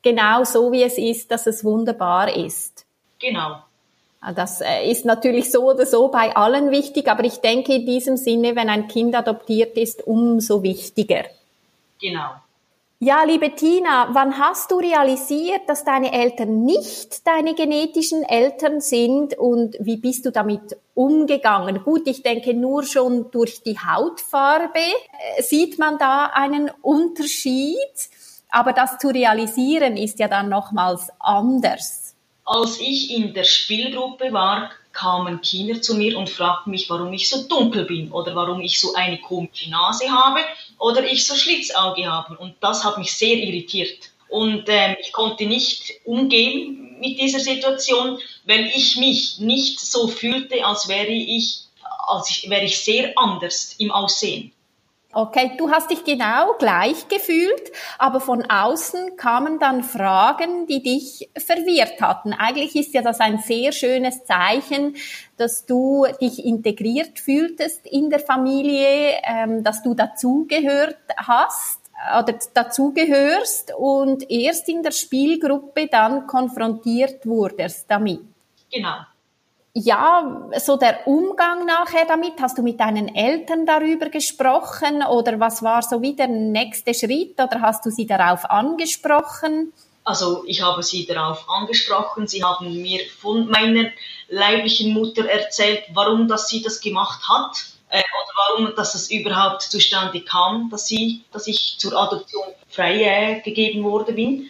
genau 0.03 0.43
so 0.43 0.71
wie 0.71 0.83
es 0.83 1.00
ist, 1.00 1.31
dass 1.31 1.47
es 1.47 1.65
wunderbar 1.65 2.36
ist. 2.36 2.86
Genau. 3.17 3.57
Ah, 4.21 4.33
das 4.33 4.62
äh, 4.62 4.88
ist 4.88 5.03
natürlich 5.03 5.51
so 5.51 5.71
oder 5.71 5.88
so 5.88 6.09
bei 6.09 6.36
allen 6.36 6.69
wichtig, 6.69 7.07
aber 7.07 7.24
ich 7.24 7.38
denke 7.38 7.74
in 7.74 7.88
diesem 7.88 8.17
Sinne, 8.17 8.55
wenn 8.55 8.69
ein 8.69 8.88
Kind 8.88 9.15
adoptiert 9.15 9.77
ist, 9.77 10.05
umso 10.05 10.62
wichtiger. 10.62 11.24
Genau. 12.00 12.36
Ja, 13.00 13.24
liebe 13.25 13.54
Tina, 13.54 14.10
wann 14.13 14.39
hast 14.39 14.72
du 14.72 14.80
realisiert, 14.80 15.70
dass 15.70 15.84
deine 15.84 16.12
Eltern 16.13 16.66
nicht 16.66 17.27
deine 17.27 17.54
genetischen 17.54 18.24
Eltern 18.24 18.82
sind 18.82 19.38
und 19.38 19.75
wie 19.80 19.98
bist 19.98 20.25
du 20.25 20.32
damit 20.32 20.75
umgegangen? 20.96 21.84
Gut, 21.84 22.08
ich 22.08 22.24
denke 22.24 22.56
nur 22.56 22.82
schon 22.84 23.30
durch 23.30 23.62
die 23.62 23.77
Hautfarbe 23.77 24.80
äh, 24.80 25.44
sieht 25.44 25.77
man 25.77 26.00
da 26.00 26.32
einen 26.34 26.72
Unterschied, 26.82 27.77
aber 28.50 28.74
das 28.74 28.98
zu 28.98 29.10
realisieren 29.10 29.96
ist 29.96 30.18
ja 30.18 30.27
dann 30.27 30.50
nochmals 30.50 31.10
anders. 31.20 32.16
Als 32.46 32.80
ich 32.80 33.13
in 33.13 33.32
der 33.36 33.44
Spielgruppe 33.44 34.34
war, 34.34 34.72
kamen 34.92 35.42
Kinder 35.42 35.80
zu 35.84 35.94
mir 35.94 36.18
und 36.18 36.32
fragten 36.32 36.72
mich, 36.72 36.89
warum 36.89 37.13
ich 37.13 37.30
so 37.30 37.48
dunkel 37.48 37.86
bin 37.86 38.12
oder 38.12 38.34
warum 38.34 38.60
ich 38.60 38.82
so 38.82 38.96
eine 38.96 39.20
komische 39.20 39.70
Nase 39.70 40.10
habe 40.10 40.39
oder 40.79 41.03
ich 41.10 41.25
so 41.25 41.36
Schlitzauge 41.36 42.05
habe. 42.05 42.38
Und 42.38 42.55
das 42.62 42.84
hat 42.84 42.98
mich 42.98 43.13
sehr 43.13 43.38
irritiert. 43.38 44.12
Und 44.29 44.65
ähm, 44.67 44.96
ich 45.00 45.12
konnte 45.13 45.46
nicht 45.46 45.93
umgehen 46.03 46.98
mit 47.00 47.19
dieser 47.19 47.39
Situation, 47.39 48.19
weil 48.46 48.65
ich 48.67 48.98
mich 48.98 49.39
nicht 49.39 49.79
so 49.79 50.07
fühlte, 50.07 50.65
als 50.65 50.88
wäre 50.88 51.07
ich, 51.07 51.62
als 52.07 52.29
ich, 52.29 52.50
wäre 52.50 52.65
ich 52.65 52.77
sehr 52.79 53.13
anders 53.15 53.75
im 53.77 53.91
Aussehen. 53.91 54.51
Okay, 55.14 55.54
du 55.58 55.72
hast 55.72 55.90
dich 55.90 56.04
genau 56.04 56.54
gleich 56.60 57.08
gefühlt, 57.08 57.72
aber 57.98 58.20
von 58.20 58.44
außen 58.50 59.16
kamen 59.16 59.58
dann 59.58 59.84
Fragen, 59.84 60.68
die 60.68 60.84
dich 60.84 61.30
verwirrt 61.38 62.02
hatten. 62.02 62.34
Eigentlich 62.34 62.76
ist 62.76 62.94
ja 62.94 63.02
das 63.02 63.22
ein 63.22 63.40
sehr 63.40 63.72
schönes 63.72 64.26
Zeichen, 64.26 64.98
dass 65.38 65.66
du 65.66 66.06
dich 66.22 66.44
integriert 66.44 67.20
fühltest 67.20 67.88
in 67.88 68.10
der 68.10 68.20
Familie, 68.20 69.14
ähm, 69.24 69.64
dass 69.64 69.82
du 69.82 69.94
dazugehört 69.94 70.98
hast 71.16 71.80
oder 72.20 72.38
dazugehörst 72.54 73.74
und 73.76 74.30
erst 74.30 74.68
in 74.68 74.84
der 74.84 74.92
Spielgruppe 74.92 75.88
dann 75.88 76.28
konfrontiert 76.28 77.26
wurdest 77.26 77.90
damit. 77.90 78.20
Genau 78.72 78.98
ja, 79.77 80.50
so 80.57 80.75
der 80.75 81.05
Umgang 81.07 81.65
nachher 81.65 82.05
damit, 82.05 82.34
hast 82.41 82.57
du 82.57 82.63
mit 82.63 82.79
deinen 82.79 83.13
Eltern 83.13 83.65
darüber 83.65 84.10
gesprochen 84.10 85.03
oder 85.03 85.39
was 85.39 85.62
war 85.62 85.84
so 85.84 86.01
wie 86.01 86.15
der 86.15 86.27
nächste 86.27 86.93
Schritt 86.93 87.39
oder 87.39 87.62
hast 87.62 87.86
du 87.86 87.91
sie 87.91 88.07
darauf 88.07 88.50
angesprochen? 88.50 89.74
Also 90.03 90.43
ich 90.48 90.62
habe 90.62 90.81
sie 90.81 91.05
darauf 91.05 91.48
angesprochen. 91.50 92.27
Sie 92.27 92.43
haben 92.43 92.81
mir 92.81 93.01
von 93.19 93.50
meiner 93.50 93.89
leiblichen 94.29 94.93
Mutter 94.93 95.25
erzählt, 95.29 95.84
warum 95.93 96.27
dass 96.27 96.48
sie 96.48 96.63
das 96.63 96.79
gemacht 96.81 97.27
hat 97.29 97.57
äh, 97.89 98.00
oder 98.00 98.57
warum 98.65 98.75
dass 98.75 98.96
es 98.96 99.12
überhaupt 99.12 99.62
zustande 99.62 100.22
kam, 100.22 100.69
dass 100.72 100.88
sie, 100.88 101.24
dass 101.31 101.46
ich 101.48 101.75
zur 101.77 101.96
Adoption 101.96 102.48
freigegeben 102.69 103.81
äh, 103.81 103.84
worden 103.84 104.15
bin 104.15 104.50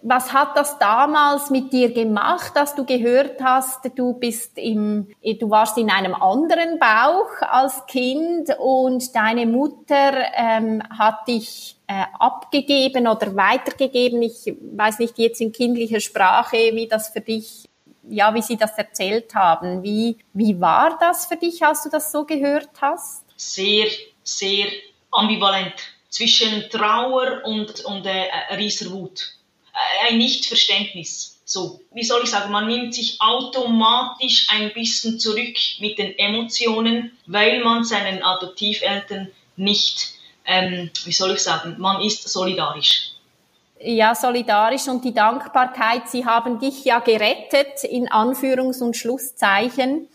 was 0.00 0.32
hat 0.32 0.56
das 0.56 0.78
damals 0.78 1.50
mit 1.50 1.72
dir 1.72 1.92
gemacht, 1.92 2.52
dass 2.54 2.74
du 2.74 2.84
gehört 2.84 3.42
hast, 3.42 3.80
du 3.96 4.14
bist 4.14 4.56
im, 4.56 5.08
du 5.22 5.50
warst 5.50 5.76
in 5.76 5.90
einem 5.90 6.14
anderen 6.14 6.78
Bauch 6.78 7.30
als 7.40 7.84
Kind 7.86 8.48
und 8.58 9.14
deine 9.14 9.46
Mutter 9.46 10.12
ähm, 10.34 10.82
hat 10.96 11.26
dich 11.26 11.76
äh, 11.88 12.04
abgegeben 12.18 13.08
oder 13.08 13.34
weitergegeben. 13.34 14.22
Ich 14.22 14.54
weiß 14.60 15.00
nicht 15.00 15.18
jetzt 15.18 15.40
in 15.40 15.50
kindlicher 15.50 16.00
Sprache, 16.00 16.56
wie 16.56 16.86
das 16.86 17.08
für 17.08 17.20
dich, 17.20 17.68
ja, 18.08 18.32
wie 18.34 18.42
sie 18.42 18.56
das 18.56 18.78
erzählt 18.78 19.34
haben. 19.34 19.82
Wie, 19.82 20.18
wie 20.32 20.60
war 20.60 20.96
das 21.00 21.26
für 21.26 21.36
dich, 21.36 21.64
als 21.64 21.82
du 21.82 21.90
das 21.90 22.12
so 22.12 22.24
gehört 22.24 22.70
hast? 22.80 23.24
Sehr, 23.36 23.88
sehr 24.22 24.66
ambivalent 25.10 25.74
zwischen 26.08 26.70
Trauer 26.70 27.42
und, 27.44 27.84
und 27.84 28.06
äh, 28.06 28.28
rieser 28.54 28.92
Wut 28.92 29.37
ein 30.08 30.18
Nichtverständnis. 30.18 31.38
So, 31.44 31.80
wie 31.92 32.04
soll 32.04 32.24
ich 32.24 32.30
sagen, 32.30 32.52
man 32.52 32.66
nimmt 32.66 32.94
sich 32.94 33.20
automatisch 33.20 34.48
ein 34.50 34.72
bisschen 34.74 35.18
zurück 35.18 35.56
mit 35.80 35.98
den 35.98 36.18
Emotionen, 36.18 37.16
weil 37.26 37.64
man 37.64 37.84
seinen 37.84 38.22
Adoptiveltern 38.22 39.28
nicht, 39.56 40.12
ähm, 40.44 40.90
wie 41.04 41.12
soll 41.12 41.32
ich 41.32 41.40
sagen, 41.40 41.76
man 41.78 42.02
ist 42.02 42.28
solidarisch. 42.28 43.12
Ja, 43.80 44.14
solidarisch 44.14 44.88
und 44.88 45.04
die 45.04 45.14
Dankbarkeit, 45.14 46.08
sie 46.08 46.26
haben 46.26 46.58
dich 46.58 46.84
ja 46.84 46.98
gerettet, 46.98 47.84
in 47.84 48.08
Anführungs- 48.08 48.82
und 48.82 48.96
Schlusszeichen, 48.96 50.08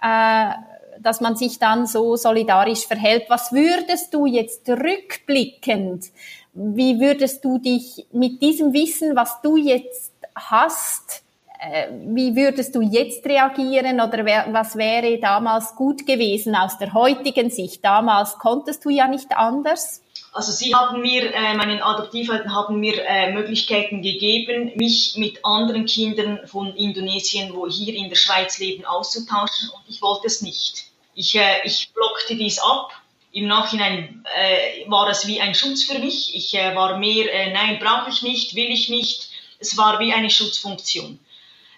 äh, 0.00 0.52
dass 1.00 1.20
man 1.20 1.36
sich 1.36 1.58
dann 1.58 1.86
so 1.86 2.16
solidarisch 2.16 2.86
verhält. 2.86 3.24
Was 3.28 3.52
würdest 3.52 4.14
du 4.14 4.26
jetzt 4.26 4.68
rückblickend 4.68 6.04
wie 6.52 7.00
würdest 7.00 7.44
du 7.44 7.58
dich 7.58 8.06
mit 8.12 8.42
diesem 8.42 8.72
Wissen, 8.72 9.16
was 9.16 9.40
du 9.42 9.56
jetzt 9.56 10.12
hast, 10.34 11.22
Äh, 11.64 11.92
wie 12.16 12.34
würdest 12.34 12.74
du 12.74 12.80
jetzt 12.82 13.24
reagieren 13.24 14.00
oder 14.00 14.26
was 14.52 14.74
wäre 14.74 15.20
damals 15.20 15.76
gut 15.76 16.04
gewesen 16.06 16.56
aus 16.56 16.76
der 16.76 16.92
heutigen 16.92 17.50
Sicht? 17.50 17.84
Damals 17.84 18.36
konntest 18.38 18.84
du 18.84 18.90
ja 18.90 19.06
nicht 19.06 19.30
anders. 19.36 20.02
Also 20.32 20.50
sie 20.50 20.74
haben 20.74 21.00
mir, 21.02 21.32
äh, 21.32 21.54
meinen 21.54 21.80
Adoptiveltern 21.80 22.52
haben 22.52 22.80
mir 22.80 22.94
äh, 23.06 23.32
Möglichkeiten 23.32 24.02
gegeben, 24.02 24.72
mich 24.74 25.14
mit 25.16 25.44
anderen 25.44 25.86
Kindern 25.86 26.40
von 26.46 26.74
Indonesien, 26.74 27.54
wo 27.54 27.68
hier 27.68 27.94
in 27.94 28.08
der 28.08 28.16
Schweiz 28.16 28.58
leben, 28.58 28.84
auszutauschen 28.84 29.70
und 29.70 29.84
ich 29.88 30.02
wollte 30.02 30.26
es 30.26 30.42
nicht. 30.42 30.86
Ich, 31.14 31.36
äh, 31.36 31.60
ich 31.62 31.92
blockte 31.94 32.34
dies 32.34 32.58
ab. 32.58 32.90
Im 33.32 33.46
Nachhinein 33.46 34.24
äh, 34.36 34.88
war 34.90 35.08
es 35.08 35.26
wie 35.26 35.40
ein 35.40 35.54
Schutz 35.54 35.84
für 35.84 35.98
mich. 35.98 36.34
Ich 36.34 36.54
äh, 36.54 36.74
war 36.74 36.98
mehr, 36.98 37.32
äh, 37.32 37.52
nein, 37.52 37.78
brauche 37.78 38.10
ich 38.10 38.22
nicht, 38.22 38.54
will 38.54 38.70
ich 38.70 38.90
nicht. 38.90 39.30
Es 39.58 39.76
war 39.78 39.98
wie 40.00 40.12
eine 40.12 40.28
Schutzfunktion. 40.28 41.18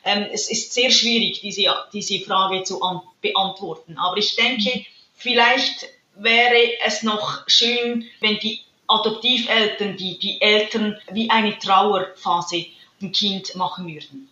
Ähm, 0.04 0.26
es 0.32 0.50
ist 0.50 0.74
sehr 0.74 0.90
schwierig, 0.90 1.40
diese, 1.40 1.72
diese 1.92 2.20
Frage 2.20 2.64
zu 2.64 2.80
beantworten. 3.20 3.96
Aber 3.98 4.16
ich 4.16 4.34
denke, 4.34 4.84
vielleicht 5.14 5.86
wäre 6.16 6.72
es 6.84 7.02
noch 7.02 7.48
schön, 7.48 8.04
wenn 8.20 8.38
die 8.40 8.60
Adoptiveltern, 8.88 9.96
die, 9.96 10.18
die 10.18 10.40
Eltern 10.40 10.98
wie 11.10 11.30
eine 11.30 11.58
Trauerphase 11.58 12.66
dem 13.00 13.12
Kind 13.12 13.54
machen 13.54 13.86
würden. 13.86 14.28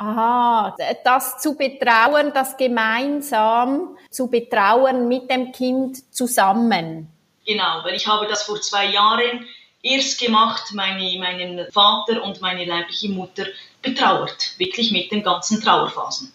Aha, 0.00 0.74
das 1.04 1.36
zu 1.36 1.54
betrauen, 1.54 2.32
das 2.32 2.56
gemeinsam 2.56 3.98
zu 4.08 4.28
betrauen 4.28 5.08
mit 5.08 5.30
dem 5.30 5.52
Kind 5.52 6.14
zusammen. 6.14 7.06
Genau, 7.44 7.84
weil 7.84 7.94
ich 7.94 8.06
habe 8.06 8.26
das 8.26 8.44
vor 8.44 8.58
zwei 8.62 8.86
Jahren 8.86 9.46
erst 9.82 10.18
gemacht, 10.18 10.72
meine, 10.72 11.18
meinen 11.18 11.70
Vater 11.70 12.22
und 12.22 12.40
meine 12.40 12.64
leibliche 12.64 13.10
Mutter 13.10 13.44
betrauert, 13.82 14.54
wirklich 14.56 14.90
mit 14.90 15.12
den 15.12 15.22
ganzen 15.22 15.60
Trauerphasen. 15.60 16.32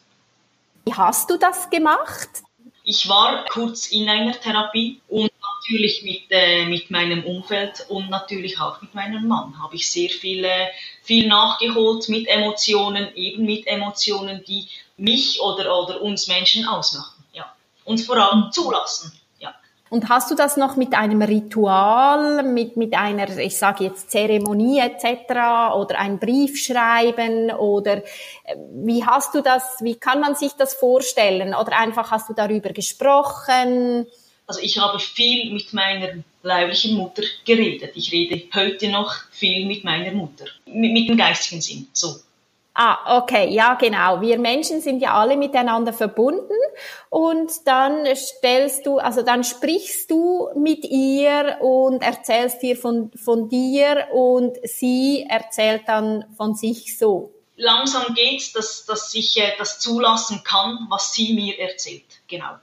Wie 0.85 0.93
hast 0.93 1.31
du 1.31 1.37
das 1.37 1.67
gemacht? 1.71 2.29
Ich 2.83 3.09
war 3.09 3.45
kurz 3.45 3.87
in 3.87 4.07
einer 4.07 4.39
Therapie 4.39 5.01
und 5.07 5.31
natürlich 5.65 6.03
mit, 6.03 6.23
äh, 6.29 6.65
mit 6.65 6.91
meinem 6.91 7.23
Umfeld 7.23 7.85
und 7.89 8.09
natürlich 8.09 8.59
auch 8.59 8.81
mit 8.81 8.93
meinem 8.93 9.27
Mann 9.27 9.61
habe 9.61 9.75
ich 9.75 9.89
sehr 9.89 10.09
viel, 10.09 10.43
äh, 10.43 10.67
viel 11.01 11.27
nachgeholt 11.27 12.07
mit 12.09 12.27
Emotionen, 12.27 13.07
eben 13.15 13.45
mit 13.45 13.67
Emotionen, 13.67 14.43
die 14.47 14.67
mich 14.97 15.41
oder, 15.41 15.77
oder 15.77 16.01
uns 16.01 16.27
Menschen 16.27 16.67
ausmachen. 16.67 17.23
Ja. 17.33 17.53
Und 17.83 18.01
vor 18.01 18.17
allem 18.17 18.51
zulassen. 18.51 19.11
Und 19.91 20.09
hast 20.09 20.31
du 20.31 20.35
das 20.35 20.57
noch 20.57 20.77
mit 20.77 20.95
einem 20.95 21.21
Ritual, 21.21 22.41
mit, 22.41 22.75
mit 22.75 22.95
einer, 22.95 23.29
ich 23.37 23.57
sage 23.57 23.83
jetzt 23.83 24.09
Zeremonie 24.09 24.79
etc. 24.79 25.75
oder 25.75 25.99
ein 25.99 26.17
Brief 26.17 26.57
schreiben 26.57 27.51
oder 27.51 27.97
äh, 27.97 28.55
wie 28.83 29.05
hast 29.05 29.35
du 29.35 29.41
das, 29.41 29.77
wie 29.81 29.95
kann 29.95 30.19
man 30.19 30.33
sich 30.33 30.53
das 30.53 30.73
vorstellen? 30.73 31.53
Oder 31.53 31.77
einfach 31.77 32.09
hast 32.09 32.27
du 32.29 32.33
darüber 32.33 32.69
gesprochen? 32.69 34.07
Also 34.47 34.61
ich 34.61 34.77
habe 34.77 34.99
viel 34.99 35.51
mit 35.51 35.73
meiner 35.73 36.23
leiblichen 36.43 36.95
Mutter 36.95 37.23
geredet. 37.45 37.91
Ich 37.95 38.11
rede 38.11 38.41
heute 38.53 38.89
noch 38.89 39.13
viel 39.31 39.65
mit 39.65 39.83
meiner 39.83 40.11
Mutter, 40.11 40.45
mit, 40.65 40.93
mit 40.93 41.09
dem 41.09 41.17
geistigen 41.17 41.61
Sinn, 41.61 41.87
so. 41.93 42.15
Ah, 42.77 43.19
okay, 43.19 43.49
ja, 43.51 43.75
genau. 43.75 44.19
Wir 44.19 44.37
Menschen 44.37 44.81
sind 44.81 44.99
ja 45.01 45.13
alle 45.13 45.37
miteinander 45.37 45.93
verbunden 45.93 46.53
und 47.09 47.49
dann 47.65 48.05
stellst 48.13 48.85
du, 48.85 48.97
also 48.97 49.21
dann 49.21 49.45
sprichst 49.45 50.11
du 50.11 50.49
mit 50.57 50.83
ihr 50.83 51.57
und 51.61 52.01
erzählst 52.03 52.61
ihr 52.63 52.75
von, 52.75 53.11
von 53.15 53.47
dir 53.47 54.09
und 54.13 54.57
sie 54.63 55.25
erzählt 55.29 55.83
dann 55.87 56.25
von 56.35 56.53
sich 56.53 56.97
so. 56.97 57.31
Langsam 57.55 58.13
geht's, 58.13 58.51
dass, 58.51 58.85
dass 58.85 59.15
ich 59.15 59.37
äh, 59.37 59.53
das 59.57 59.79
zulassen 59.79 60.43
kann, 60.43 60.87
was 60.89 61.13
sie 61.13 61.33
mir 61.33 61.57
erzählt. 61.57 62.03
Genau. 62.27 62.55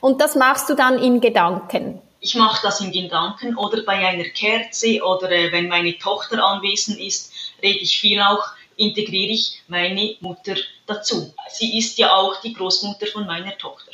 Und 0.00 0.20
das 0.20 0.34
machst 0.34 0.68
du 0.68 0.74
dann 0.74 0.98
in 0.98 1.20
Gedanken? 1.20 2.00
Ich 2.20 2.34
mache 2.34 2.60
das 2.62 2.80
in 2.80 2.92
Gedanken 2.92 3.56
oder 3.56 3.82
bei 3.82 4.06
einer 4.06 4.24
Kerze 4.24 5.02
oder 5.02 5.30
äh, 5.30 5.52
wenn 5.52 5.68
meine 5.68 5.96
Tochter 5.98 6.42
anwesend 6.42 6.98
ist, 6.98 7.32
rede 7.62 7.78
ich 7.80 8.00
viel 8.00 8.20
auch 8.20 8.42
integriere 8.76 9.32
ich 9.32 9.62
meine 9.68 10.16
Mutter 10.20 10.54
dazu. 10.86 11.32
Sie 11.48 11.78
ist 11.78 11.98
ja 11.98 12.14
auch 12.14 12.40
die 12.40 12.52
Großmutter 12.52 13.06
von 13.06 13.26
meiner 13.26 13.56
Tochter. 13.58 13.92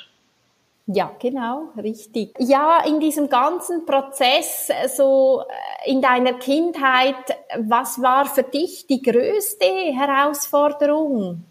Ja, 0.87 1.12
genau, 1.21 1.68
richtig. 1.76 2.35
Ja, 2.38 2.85
in 2.85 2.99
diesem 2.99 3.28
ganzen 3.28 3.86
Prozess, 3.86 4.69
so 4.97 5.45
äh, 5.86 5.91
in 5.91 6.02
deiner 6.02 6.34
Kindheit, 6.34 7.15
was 7.56 8.02
war 8.02 8.26
für 8.26 8.43
dich 8.43 8.88
die 8.88 9.00
größte 9.00 9.65
Herausforderung? 9.65 11.45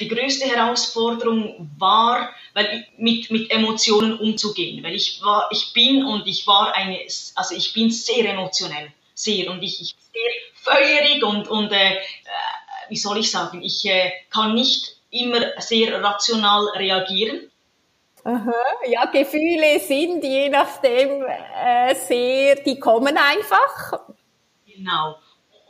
Die 0.00 0.08
größte 0.08 0.46
Herausforderung 0.46 1.70
war, 1.78 2.30
weil 2.54 2.86
mit, 2.96 3.30
mit 3.30 3.50
Emotionen 3.50 4.18
umzugehen, 4.18 4.82
weil 4.82 4.94
ich 4.94 5.20
war, 5.22 5.48
ich 5.50 5.72
bin 5.72 6.04
und 6.04 6.26
ich 6.26 6.46
war 6.46 6.74
eine, 6.74 6.98
also 7.34 7.54
ich 7.54 7.72
bin 7.72 7.90
sehr 7.90 8.30
emotionell, 8.30 8.92
sehr 9.14 9.50
und 9.50 9.62
ich, 9.62 9.80
ich 9.80 9.94
sehr 10.12 10.30
feurig 10.54 11.22
und, 11.22 11.48
und 11.48 11.72
äh, 11.72 11.96
wie 12.88 12.96
soll 12.96 13.18
ich 13.18 13.30
sagen, 13.30 13.62
ich 13.62 13.84
äh, 13.84 14.12
kann 14.30 14.54
nicht 14.54 14.96
immer 15.10 15.60
sehr 15.60 16.02
rational 16.02 16.68
reagieren. 16.76 17.50
Aha, 18.24 18.52
ja, 18.86 19.06
Gefühle 19.06 19.80
sind 19.80 20.22
je 20.22 20.48
nachdem 20.48 21.24
äh, 21.24 21.94
sehr, 21.94 22.56
die 22.56 22.78
kommen 22.78 23.16
einfach. 23.16 24.00
Genau. 24.66 25.16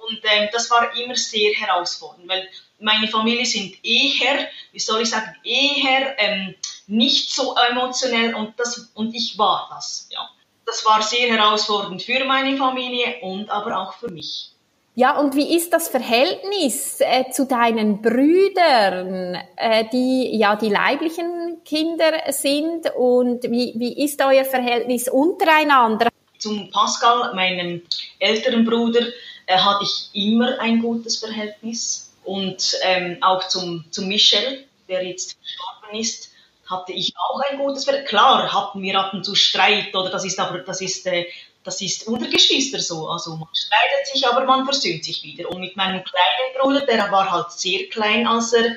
Und 0.08 0.20
ähm, 0.24 0.48
das 0.52 0.70
war 0.70 0.96
immer 0.96 1.16
sehr 1.16 1.52
herausfordernd, 1.52 2.28
weil 2.28 2.48
meine 2.80 3.08
Familie 3.08 3.44
sind 3.44 3.74
eher, 3.84 4.48
wie 4.72 4.78
soll 4.78 5.02
ich 5.02 5.10
sagen, 5.10 5.34
eher 5.44 6.18
ähm, 6.18 6.54
nicht 6.86 7.30
so 7.30 7.54
emotionell 7.70 8.34
und, 8.34 8.58
das, 8.58 8.90
und 8.94 9.14
ich 9.14 9.36
war 9.38 9.68
das. 9.70 10.08
Ja. 10.10 10.28
Das 10.64 10.84
war 10.84 11.02
sehr 11.02 11.28
herausfordernd 11.28 12.02
für 12.02 12.24
meine 12.24 12.56
Familie 12.56 13.20
und 13.22 13.50
aber 13.50 13.78
auch 13.78 13.94
für 13.94 14.10
mich. 14.10 14.52
Ja, 14.94 15.16
und 15.16 15.36
wie 15.36 15.56
ist 15.56 15.72
das 15.72 15.88
Verhältnis 15.88 17.00
äh, 17.00 17.30
zu 17.30 17.46
deinen 17.46 18.02
Brüdern, 18.02 19.38
äh, 19.56 19.84
die 19.92 20.36
ja 20.36 20.56
die 20.56 20.70
leiblichen 20.70 21.62
Kinder 21.64 22.12
sind 22.30 22.90
und 22.96 23.44
wie, 23.44 23.74
wie 23.76 24.04
ist 24.04 24.20
euer 24.20 24.44
Verhältnis 24.44 25.08
untereinander? 25.08 26.08
Zum 26.38 26.68
Pascal, 26.70 27.32
meinem 27.34 27.82
älteren 28.18 28.64
Bruder, 28.64 29.02
äh, 29.48 29.58
hatte 29.58 29.84
ich 29.84 30.10
immer 30.12 30.60
ein 30.60 30.80
gutes 30.80 31.16
Verhältnis 31.16 32.12
und 32.24 32.76
ähm, 32.82 33.16
auch 33.22 33.48
zum, 33.48 33.84
zum 33.90 34.06
Michel, 34.06 34.66
der 34.88 35.02
jetzt 35.04 35.38
verstorben 35.38 35.98
ist, 35.98 36.30
hatte 36.66 36.92
ich 36.92 37.14
auch 37.16 37.40
ein 37.50 37.58
gutes 37.58 37.84
Verhältnis. 37.84 38.10
Klar 38.10 38.52
hatten 38.52 38.82
wir 38.82 39.00
ab 39.00 39.14
und 39.14 39.24
zu 39.24 39.34
Streit 39.34 39.94
oder 39.94 40.10
das 40.10 40.26
ist 40.26 40.38
aber 40.38 40.58
das 40.58 40.82
ist 40.82 41.06
äh, 41.06 41.26
das 41.64 41.80
ist 41.80 42.06
unter 42.06 42.28
Geschwister 42.28 42.78
so. 42.78 43.08
Also 43.08 43.36
man 43.36 43.48
streitet 43.54 44.06
sich, 44.12 44.26
aber 44.26 44.44
man 44.44 44.64
versöhnt 44.64 45.04
sich 45.04 45.22
wieder. 45.22 45.50
Und 45.50 45.60
mit 45.60 45.76
meinem 45.76 46.04
kleinen 46.04 46.58
Bruder, 46.58 46.86
der 46.86 47.10
war 47.10 47.30
halt 47.30 47.50
sehr 47.52 47.88
klein, 47.88 48.26
als 48.26 48.52
er 48.52 48.66
äh, 48.66 48.76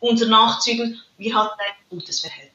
unser 0.00 0.26
Nachzügel, 0.26 0.98
wir 1.18 1.34
hatten 1.34 1.58
ein 1.60 1.74
gutes 1.90 2.20
Verhältnis. 2.20 2.51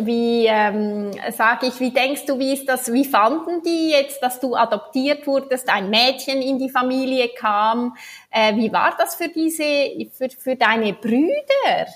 Wie 0.00 0.46
ähm, 0.46 1.10
sage 1.30 1.66
ich, 1.66 1.80
wie 1.80 1.90
denkst 1.90 2.26
du, 2.26 2.38
wie 2.38 2.52
ist 2.52 2.68
das, 2.68 2.92
wie 2.92 3.04
fanden 3.04 3.62
die 3.62 3.90
jetzt, 3.90 4.22
dass 4.22 4.40
du 4.40 4.54
adoptiert 4.54 5.26
wurdest, 5.26 5.68
ein 5.68 5.90
Mädchen 5.90 6.42
in 6.42 6.58
die 6.58 6.70
Familie 6.70 7.28
kam? 7.28 7.96
Äh, 8.30 8.56
wie 8.56 8.72
war 8.72 8.94
das 8.96 9.16
für 9.16 9.28
diese, 9.28 10.08
für, 10.12 10.30
für 10.30 10.56
deine 10.56 10.92
Brüder? 10.92 11.86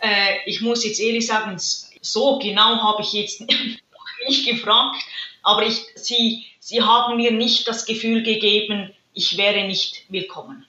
Äh, 0.00 0.38
ich 0.46 0.60
muss 0.60 0.84
jetzt 0.84 1.00
ehrlich 1.00 1.26
sagen, 1.26 1.56
so 1.58 2.38
genau 2.38 2.82
habe 2.82 3.02
ich 3.02 3.12
jetzt 3.12 3.40
nicht 4.28 4.46
gefragt, 4.46 5.02
aber 5.42 5.64
ich, 5.64 5.84
sie, 5.94 6.44
sie 6.58 6.82
haben 6.82 7.16
mir 7.16 7.30
nicht 7.30 7.68
das 7.68 7.86
Gefühl 7.86 8.22
gegeben, 8.22 8.92
ich 9.14 9.36
wäre 9.36 9.66
nicht 9.66 10.04
willkommen. 10.08 10.66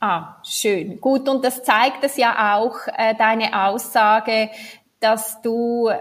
Ah, 0.00 0.36
schön. 0.48 1.00
Gut, 1.00 1.28
und 1.28 1.44
das 1.44 1.64
zeigt 1.64 2.04
es 2.04 2.16
ja 2.16 2.56
auch, 2.56 2.76
äh, 2.86 3.16
deine 3.16 3.66
Aussage, 3.66 4.48
dass 5.00 5.40
du 5.42 5.88
äh, 5.88 5.96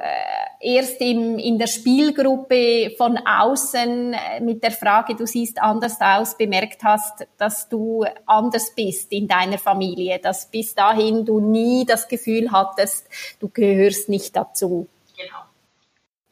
erst 0.60 1.00
im, 1.02 1.38
in 1.38 1.60
der 1.60 1.68
Spielgruppe 1.68 2.94
von 2.98 3.18
außen 3.18 4.14
äh, 4.14 4.40
mit 4.42 4.64
der 4.64 4.72
Frage, 4.72 5.16
du 5.16 5.28
siehst 5.28 5.62
anders 5.62 6.02
aus, 6.02 6.38
bemerkt 6.38 6.84
hast, 6.84 7.28
dass 7.38 7.70
du 7.70 8.06
anders 8.26 8.74
bist 8.76 9.12
in 9.12 9.28
deiner 9.28 9.60
Familie, 9.60 10.20
dass 10.20 10.50
bis 10.50 10.74
dahin 10.74 11.26
du 11.26 11.40
nie 11.40 11.86
das 11.86 12.08
Gefühl 12.08 12.52
hattest, 12.52 13.08
du 13.40 13.50
gehörst 13.50 14.10
nicht 14.10 14.36
dazu. 14.36 14.88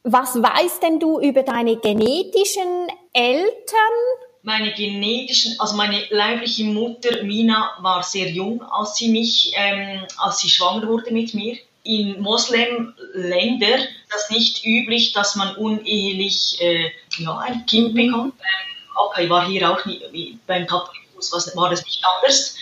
Was 0.07 0.35
weißt 0.35 0.83
denn 0.83 0.99
du 0.99 1.19
über 1.19 1.41
deine 1.41 1.77
genetischen 1.77 2.87
Eltern? 3.11 3.95
Meine 4.43 4.71
genetischen, 4.71 5.55
also 5.59 5.75
meine 5.75 5.99
leibliche 6.11 6.65
Mutter 6.65 7.23
Mina 7.23 7.71
war 7.79 8.03
sehr 8.03 8.29
jung, 8.29 8.61
als 8.61 8.97
sie 8.97 9.09
mich, 9.09 9.51
ähm, 9.55 10.05
als 10.17 10.41
sie 10.41 10.49
schwanger 10.49 10.87
wurde 10.87 11.11
mit 11.11 11.33
mir. 11.33 11.57
In 11.85 12.19
Moslemländern 12.19 13.79
ist 13.79 14.11
das 14.11 14.29
nicht 14.29 14.65
üblich, 14.65 15.13
dass 15.13 15.35
man 15.35 15.55
unehelich 15.55 16.59
äh, 16.59 16.91
ja, 17.19 17.37
ein 17.37 17.65
Kind 17.65 17.93
mhm. 17.93 17.95
bekommt. 17.95 18.33
Ähm, 18.33 18.95
okay, 18.95 19.29
war 19.29 19.47
hier 19.47 19.71
auch 19.71 19.85
nicht, 19.85 20.03
beim 20.47 20.65
Katholismus 20.67 21.55
war 21.55 21.69
das 21.69 21.85
nicht 21.85 22.03
anders. 22.03 22.57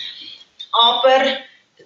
Aber 0.72 1.38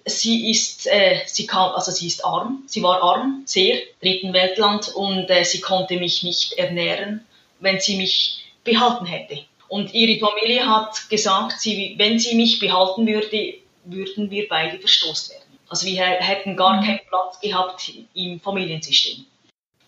sie 0.05 0.51
ist, 0.51 0.87
äh, 0.87 1.21
sie 1.25 1.47
kam, 1.47 1.71
also 1.71 1.91
sie 1.91 2.07
ist 2.07 2.25
arm, 2.25 2.63
sie 2.67 2.83
war 2.83 3.01
arm, 3.01 3.43
sehr, 3.45 3.79
dritten 4.01 4.33
Weltland 4.33 4.89
und 4.89 5.29
äh, 5.29 5.43
sie 5.43 5.61
konnte 5.61 5.97
mich 5.97 6.23
nicht 6.23 6.53
ernähren, 6.53 7.25
wenn 7.59 7.79
sie 7.79 7.97
mich 7.97 8.43
behalten 8.63 9.05
hätte. 9.05 9.43
Und 9.67 9.93
ihre 9.93 10.19
Familie 10.19 10.67
hat 10.67 11.09
gesagt, 11.09 11.59
sie, 11.59 11.95
wenn 11.97 12.19
sie 12.19 12.35
mich 12.35 12.59
behalten 12.59 13.05
würde, 13.07 13.55
würden 13.85 14.29
wir 14.31 14.47
beide 14.47 14.79
verstoßen 14.79 15.35
werden. 15.35 15.48
Also 15.69 15.85
wir 15.85 16.03
hätten 16.03 16.55
gar 16.55 16.81
mhm. 16.81 16.85
keinen 16.85 16.99
Platz 17.07 17.39
gehabt 17.39 17.91
im 18.13 18.39
Familiensystem. 18.39 19.25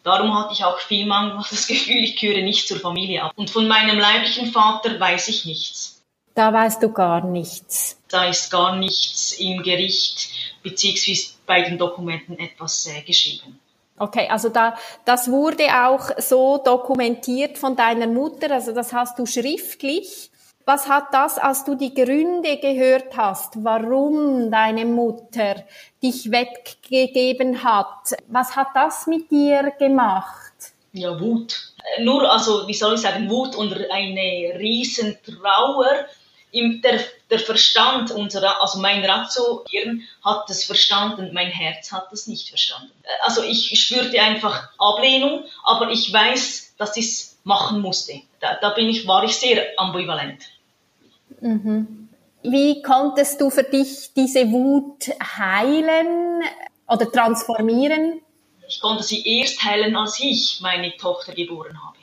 Darum 0.03 0.33
hatte 0.35 0.53
ich 0.53 0.63
auch 0.63 0.79
vielmal 0.79 1.37
das 1.49 1.67
Gefühl, 1.67 2.03
ich 2.03 2.17
gehöre 2.17 2.43
nicht 2.43 2.67
zur 2.67 2.79
Familie 2.79 3.23
ab. 3.23 3.33
Und 3.35 3.49
von 3.49 3.67
meinem 3.67 3.99
leiblichen 3.99 4.51
Vater 4.51 4.99
weiß 4.99 5.27
ich 5.27 5.45
nichts. 5.45 6.01
Da 6.33 6.53
weißt 6.53 6.81
du 6.81 6.91
gar 6.91 7.25
nichts. 7.25 7.99
Da 8.07 8.25
ist 8.25 8.49
gar 8.51 8.75
nichts 8.77 9.33
im 9.33 9.63
Gericht 9.63 10.29
beziehungsweise 10.63 11.33
bei 11.45 11.61
den 11.61 11.77
Dokumenten 11.77 12.39
etwas 12.39 12.87
äh, 12.87 13.01
geschrieben. 13.01 13.59
Okay, 13.97 14.27
also 14.29 14.49
da, 14.49 14.75
das 15.05 15.29
wurde 15.29 15.65
auch 15.65 16.09
so 16.17 16.57
dokumentiert 16.57 17.57
von 17.57 17.75
deiner 17.75 18.07
Mutter, 18.07 18.51
also 18.51 18.71
das 18.73 18.93
hast 18.93 19.19
du 19.19 19.25
schriftlich. 19.25 20.30
Was 20.65 20.87
hat 20.87 21.13
das, 21.13 21.37
als 21.37 21.65
du 21.65 21.75
die 21.75 21.93
Gründe 21.93 22.57
gehört 22.57 23.15
hast, 23.17 23.63
warum 23.63 24.51
deine 24.51 24.85
Mutter 24.85 25.63
dich 26.01 26.31
weggegeben 26.31 27.63
hat? 27.63 28.15
Was 28.27 28.55
hat 28.55 28.67
das 28.75 29.07
mit 29.07 29.31
dir 29.31 29.71
gemacht? 29.79 30.53
Ja, 30.93 31.19
Wut. 31.19 31.73
Nur, 31.99 32.29
also, 32.31 32.67
wie 32.67 32.73
soll 32.73 32.95
ich 32.95 33.01
sagen, 33.01 33.29
Wut 33.29 33.55
und 33.55 33.73
eine 33.89 34.59
riesen 34.59 35.17
Trauer. 35.23 36.05
Der, 36.53 36.99
der 37.29 37.39
Verstand 37.39 38.11
unserer, 38.11 38.61
also 38.61 38.79
mein 38.79 39.05
Ratio-Hirn 39.05 40.03
hat 40.23 40.49
es 40.49 40.65
verstanden, 40.65 41.31
mein 41.33 41.47
Herz 41.47 41.93
hat 41.93 42.11
es 42.11 42.27
nicht 42.27 42.49
verstanden. 42.49 42.91
Also 43.21 43.41
ich 43.41 43.79
spürte 43.81 44.19
einfach 44.21 44.67
Ablehnung, 44.77 45.45
aber 45.63 45.91
ich 45.91 46.11
weiß, 46.11 46.73
dass 46.77 46.97
ich 46.97 47.05
es 47.05 47.30
machen 47.43 47.81
musste. 47.81 48.21
Da, 48.39 48.57
da 48.61 48.71
bin 48.71 48.87
ich, 48.89 49.07
war 49.07 49.23
ich 49.23 49.35
sehr 49.35 49.67
ambivalent. 49.77 50.43
Mhm. 51.39 52.09
Wie 52.43 52.81
konntest 52.81 53.39
du 53.39 53.49
für 53.49 53.63
dich 53.63 54.13
diese 54.15 54.51
Wut 54.51 55.11
heilen 55.37 56.41
oder 56.87 57.11
transformieren? 57.11 58.21
Ich 58.67 58.79
konnte 58.79 59.03
sie 59.03 59.39
erst 59.39 59.63
heilen, 59.63 59.95
als 59.95 60.19
ich 60.19 60.59
meine 60.61 60.95
Tochter 60.97 61.33
geboren 61.33 61.77
habe. 61.83 61.97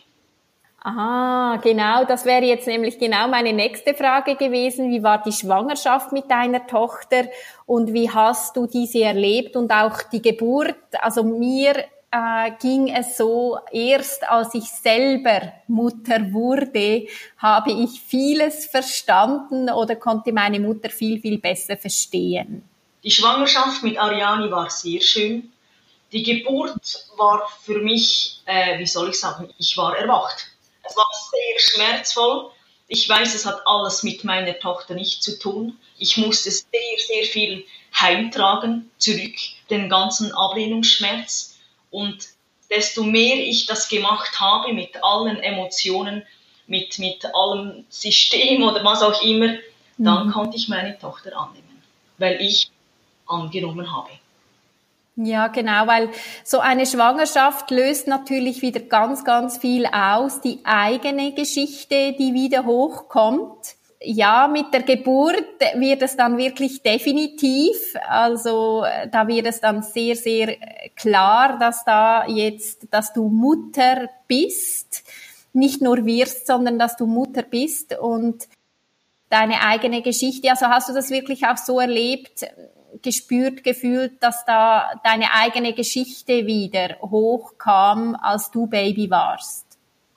Aha, 0.80 1.56
genau, 1.56 2.04
das 2.04 2.24
wäre 2.24 2.44
jetzt 2.44 2.66
nämlich 2.66 2.98
genau 2.98 3.26
meine 3.26 3.52
nächste 3.52 3.94
Frage 3.94 4.36
gewesen. 4.36 4.90
Wie 4.90 5.02
war 5.02 5.20
die 5.20 5.32
Schwangerschaft 5.32 6.12
mit 6.12 6.30
deiner 6.30 6.66
Tochter 6.66 7.24
und 7.66 7.92
wie 7.92 8.08
hast 8.08 8.56
du 8.56 8.66
diese 8.66 9.02
erlebt 9.02 9.56
und 9.56 9.72
auch 9.72 10.02
die 10.12 10.22
Geburt? 10.22 10.76
Also 11.00 11.24
mir 11.24 11.84
äh, 12.10 12.50
ging 12.60 12.88
es 12.88 13.16
so, 13.16 13.58
erst 13.70 14.28
als 14.28 14.54
ich 14.54 14.64
selber 14.64 15.52
Mutter 15.66 16.32
wurde, 16.32 17.06
habe 17.36 17.72
ich 17.72 18.00
vieles 18.00 18.66
verstanden 18.66 19.70
oder 19.70 19.96
konnte 19.96 20.32
meine 20.32 20.60
Mutter 20.60 20.90
viel, 20.90 21.20
viel 21.20 21.38
besser 21.38 21.76
verstehen. 21.76 22.68
Die 23.04 23.10
Schwangerschaft 23.10 23.82
mit 23.82 23.98
Ariani 23.98 24.50
war 24.50 24.70
sehr 24.70 25.00
schön. 25.00 25.52
Die 26.12 26.22
Geburt 26.22 27.06
war 27.16 27.46
für 27.62 27.80
mich, 27.80 28.40
äh, 28.46 28.78
wie 28.78 28.86
soll 28.86 29.10
ich 29.10 29.20
sagen, 29.20 29.52
ich 29.58 29.76
war 29.76 29.96
erwacht. 29.96 30.46
Es 30.82 30.96
war 30.96 31.06
sehr 31.30 31.58
schmerzvoll. 31.58 32.50
Ich 32.86 33.06
weiß, 33.06 33.34
es 33.34 33.44
hat 33.44 33.60
alles 33.66 34.02
mit 34.02 34.24
meiner 34.24 34.58
Tochter 34.58 34.94
nicht 34.94 35.22
zu 35.22 35.38
tun. 35.38 35.78
Ich 35.98 36.16
musste 36.16 36.50
sehr, 36.50 36.98
sehr 37.06 37.24
viel 37.24 37.66
heimtragen, 37.94 38.90
zurück, 38.96 39.34
den 39.68 39.90
ganzen 39.90 40.32
Ablehnungsschmerz. 40.32 41.47
Und 41.90 42.28
desto 42.70 43.02
mehr 43.02 43.36
ich 43.36 43.66
das 43.66 43.88
gemacht 43.88 44.40
habe 44.40 44.72
mit 44.72 45.02
allen 45.02 45.38
Emotionen, 45.38 46.22
mit, 46.66 46.98
mit 46.98 47.24
allem 47.34 47.84
System 47.88 48.62
oder 48.62 48.84
was 48.84 49.02
auch 49.02 49.22
immer, 49.22 49.54
dann 49.96 50.28
mhm. 50.28 50.32
konnte 50.32 50.56
ich 50.56 50.68
meine 50.68 50.98
Tochter 50.98 51.36
annehmen, 51.36 51.82
weil 52.18 52.40
ich 52.40 52.70
angenommen 53.26 53.92
habe. 53.92 54.10
Ja, 55.16 55.48
genau, 55.48 55.88
weil 55.88 56.10
so 56.44 56.60
eine 56.60 56.86
Schwangerschaft 56.86 57.72
löst 57.72 58.06
natürlich 58.06 58.62
wieder 58.62 58.78
ganz, 58.78 59.24
ganz 59.24 59.58
viel 59.58 59.84
aus, 59.86 60.40
die 60.40 60.60
eigene 60.62 61.32
Geschichte, 61.32 62.12
die 62.12 62.34
wieder 62.34 62.64
hochkommt 62.64 63.77
ja, 64.00 64.46
mit 64.46 64.72
der 64.72 64.82
Geburt 64.82 65.60
wird 65.74 66.02
es 66.02 66.16
dann 66.16 66.38
wirklich 66.38 66.82
definitiv. 66.82 67.94
Also 68.08 68.84
da 69.10 69.26
wird 69.26 69.46
es 69.46 69.60
dann 69.60 69.82
sehr, 69.82 70.14
sehr 70.14 70.56
klar, 70.94 71.58
dass 71.58 71.84
da 71.84 72.26
jetzt, 72.26 72.86
dass 72.90 73.12
du 73.12 73.28
Mutter 73.28 74.08
bist, 74.28 75.02
nicht 75.52 75.82
nur 75.82 76.06
wirst, 76.06 76.46
sondern 76.46 76.78
dass 76.78 76.96
du 76.96 77.06
Mutter 77.06 77.42
bist 77.42 77.98
und 77.98 78.46
deine 79.30 79.62
eigene 79.62 80.02
Geschichte. 80.02 80.50
Also 80.50 80.66
hast 80.66 80.88
du 80.88 80.92
das 80.92 81.10
wirklich 81.10 81.46
auch 81.46 81.56
so 81.56 81.80
erlebt, 81.80 82.46
gespürt, 83.02 83.64
gefühlt, 83.64 84.22
dass 84.22 84.44
da 84.44 84.92
deine 85.04 85.32
eigene 85.34 85.72
Geschichte 85.72 86.46
wieder 86.46 86.96
hochkam, 87.02 88.16
als 88.20 88.50
du 88.50 88.66
Baby 88.66 89.10
warst? 89.10 89.67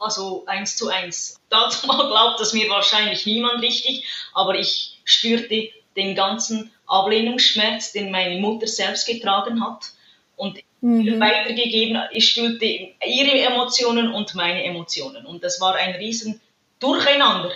Also 0.01 0.43
eins 0.47 0.75
zu 0.75 0.89
eins. 0.89 1.39
Dazu 1.49 1.87
mal 1.87 2.07
glaubt 2.07 2.39
das 2.39 2.53
mir 2.53 2.69
wahrscheinlich 2.69 3.25
niemand 3.25 3.61
richtig, 3.61 4.03
aber 4.33 4.55
ich 4.55 4.99
spürte 5.05 5.69
den 5.95 6.15
ganzen 6.15 6.71
Ablehnungsschmerz, 6.87 7.91
den 7.93 8.11
meine 8.11 8.39
Mutter 8.39 8.67
selbst 8.67 9.07
getragen 9.07 9.63
hat 9.63 9.91
und 10.35 10.59
mhm. 10.81 11.19
weitergegeben. 11.19 12.01
Ich 12.11 12.29
spürte 12.29 12.65
ihre 12.65 13.39
Emotionen 13.39 14.11
und 14.11 14.35
meine 14.35 14.63
Emotionen 14.63 15.25
und 15.25 15.43
das 15.43 15.61
war 15.61 15.75
ein 15.75 15.95
riesen 15.95 16.41
Durcheinander. 16.79 17.51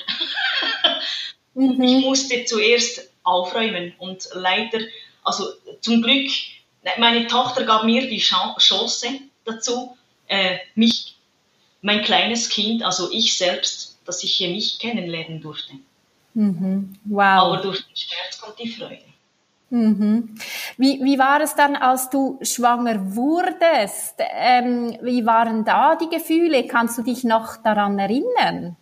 mhm. 1.55 1.81
Ich 1.81 2.05
musste 2.05 2.45
zuerst 2.45 3.09
aufräumen 3.23 3.93
und 3.97 4.29
leider, 4.33 4.79
also 5.23 5.45
zum 5.81 6.01
Glück, 6.03 6.29
meine 6.97 7.25
Tochter 7.25 7.63
gab 7.63 7.83
mir 7.85 8.07
die 8.07 8.19
Chance 8.19 9.19
dazu, 9.43 9.97
äh, 10.27 10.57
mich 10.75 11.14
mein 11.85 12.01
kleines 12.01 12.49
Kind, 12.49 12.83
also 12.83 13.11
ich 13.11 13.37
selbst, 13.37 13.99
dass 14.05 14.23
ich 14.23 14.33
hier 14.33 14.49
mich 14.49 14.79
kennenlernen 14.79 15.39
durfte. 15.39 15.73
Mhm. 16.33 16.95
Wow. 17.05 17.23
Aber 17.23 17.57
durch 17.57 17.85
den 17.85 17.95
Schmerz 17.95 18.41
kommt 18.41 18.57
die 18.57 18.69
Freude. 18.69 19.03
Mhm. 19.69 20.35
Wie, 20.77 20.99
wie 21.03 21.19
war 21.19 21.41
es 21.41 21.53
dann, 21.53 21.75
als 21.75 22.09
du 22.09 22.39
schwanger 22.41 23.15
wurdest? 23.15 24.15
Ähm, 24.17 24.97
wie 25.03 25.27
waren 25.27 25.63
da 25.63 25.95
die 25.95 26.09
Gefühle? 26.09 26.65
Kannst 26.67 26.97
du 26.97 27.03
dich 27.03 27.23
noch 27.23 27.57
daran 27.57 27.99
erinnern? 27.99 28.75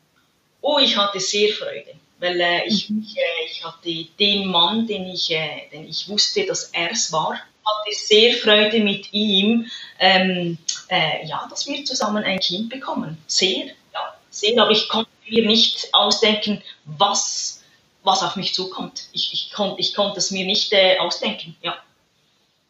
Oh, 0.61 0.79
ich 0.79 0.97
hatte 0.97 1.19
sehr 1.19 1.51
Freude, 1.51 1.95
weil 2.19 2.39
äh, 2.39 2.65
ich, 2.67 2.89
mhm. 2.89 3.05
ich, 3.05 3.17
äh, 3.17 3.51
ich, 3.51 3.65
hatte 3.65 4.05
den 4.17 4.47
Mann, 4.47 4.87
den 4.87 5.07
ich, 5.07 5.29
äh, 5.29 5.69
den 5.73 5.89
ich 5.89 6.07
wusste, 6.07 6.45
dass 6.45 6.69
er 6.71 6.91
es 6.91 7.11
war, 7.11 7.37
hatte 7.65 7.95
sehr 7.95 8.34
Freude 8.34 8.80
mit 8.80 9.13
ihm, 9.13 9.69
ähm, 9.99 10.58
äh, 10.89 11.26
ja, 11.26 11.47
dass 11.49 11.67
wir 11.67 11.84
zusammen 11.86 12.23
ein 12.23 12.39
Kind 12.39 12.69
bekommen. 12.69 13.17
Sehr, 13.28 13.65
ja, 13.93 14.17
sehr. 14.30 14.62
Aber 14.62 14.71
ich 14.71 14.89
konnte 14.89 15.10
mir 15.28 15.45
nicht 15.45 15.93
ausdenken, 15.93 16.62
was, 16.86 17.63
was 18.04 18.23
auf 18.23 18.36
mich 18.36 18.54
zukommt. 18.54 19.08
Ich, 19.12 19.34
ich, 19.34 19.52
konnt, 19.52 19.80
ich 19.80 19.93
konnte 19.93 20.19
es 20.19 20.32
mir 20.32 20.45
nicht 20.45 20.73
äh, 20.73 20.97
ausdenken, 20.99 21.56
ja. 21.62 21.78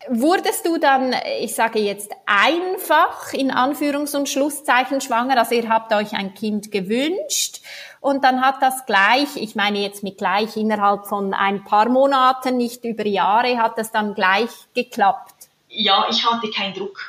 Wurdest 0.10 0.66
du 0.66 0.78
dann, 0.78 1.16
ich 1.40 1.56
sage 1.56 1.80
jetzt 1.80 2.12
einfach 2.26 3.34
in 3.34 3.52
Anführungs- 3.52 4.16
und 4.16 4.28
Schlusszeichen 4.28 5.02
schwanger, 5.02 5.38
also 5.38 5.56
ihr 5.56 5.70
habt 5.70 5.94
euch 5.94 6.14
ein 6.14 6.34
Kind 6.34 6.72
gewünscht 6.72 7.62
und 8.04 8.26
dann 8.26 8.42
hat 8.42 8.62
das 8.62 8.86
gleich, 8.86 9.38
ich 9.38 9.56
meine 9.56 9.80
jetzt 9.80 10.04
mit 10.04 10.18
gleich 10.18 10.58
innerhalb 10.58 11.06
von 11.08 11.34
ein 11.34 11.64
paar 11.64 11.88
Monaten, 11.88 12.58
nicht 12.58 12.84
über 12.84 13.06
Jahre, 13.06 13.58
hat 13.58 13.78
das 13.78 13.92
dann 13.92 14.14
gleich 14.14 14.50
geklappt? 14.74 15.48
Ja, 15.70 16.06
ich 16.10 16.30
hatte 16.30 16.52
keinen 16.52 16.74
Druck. 16.74 17.00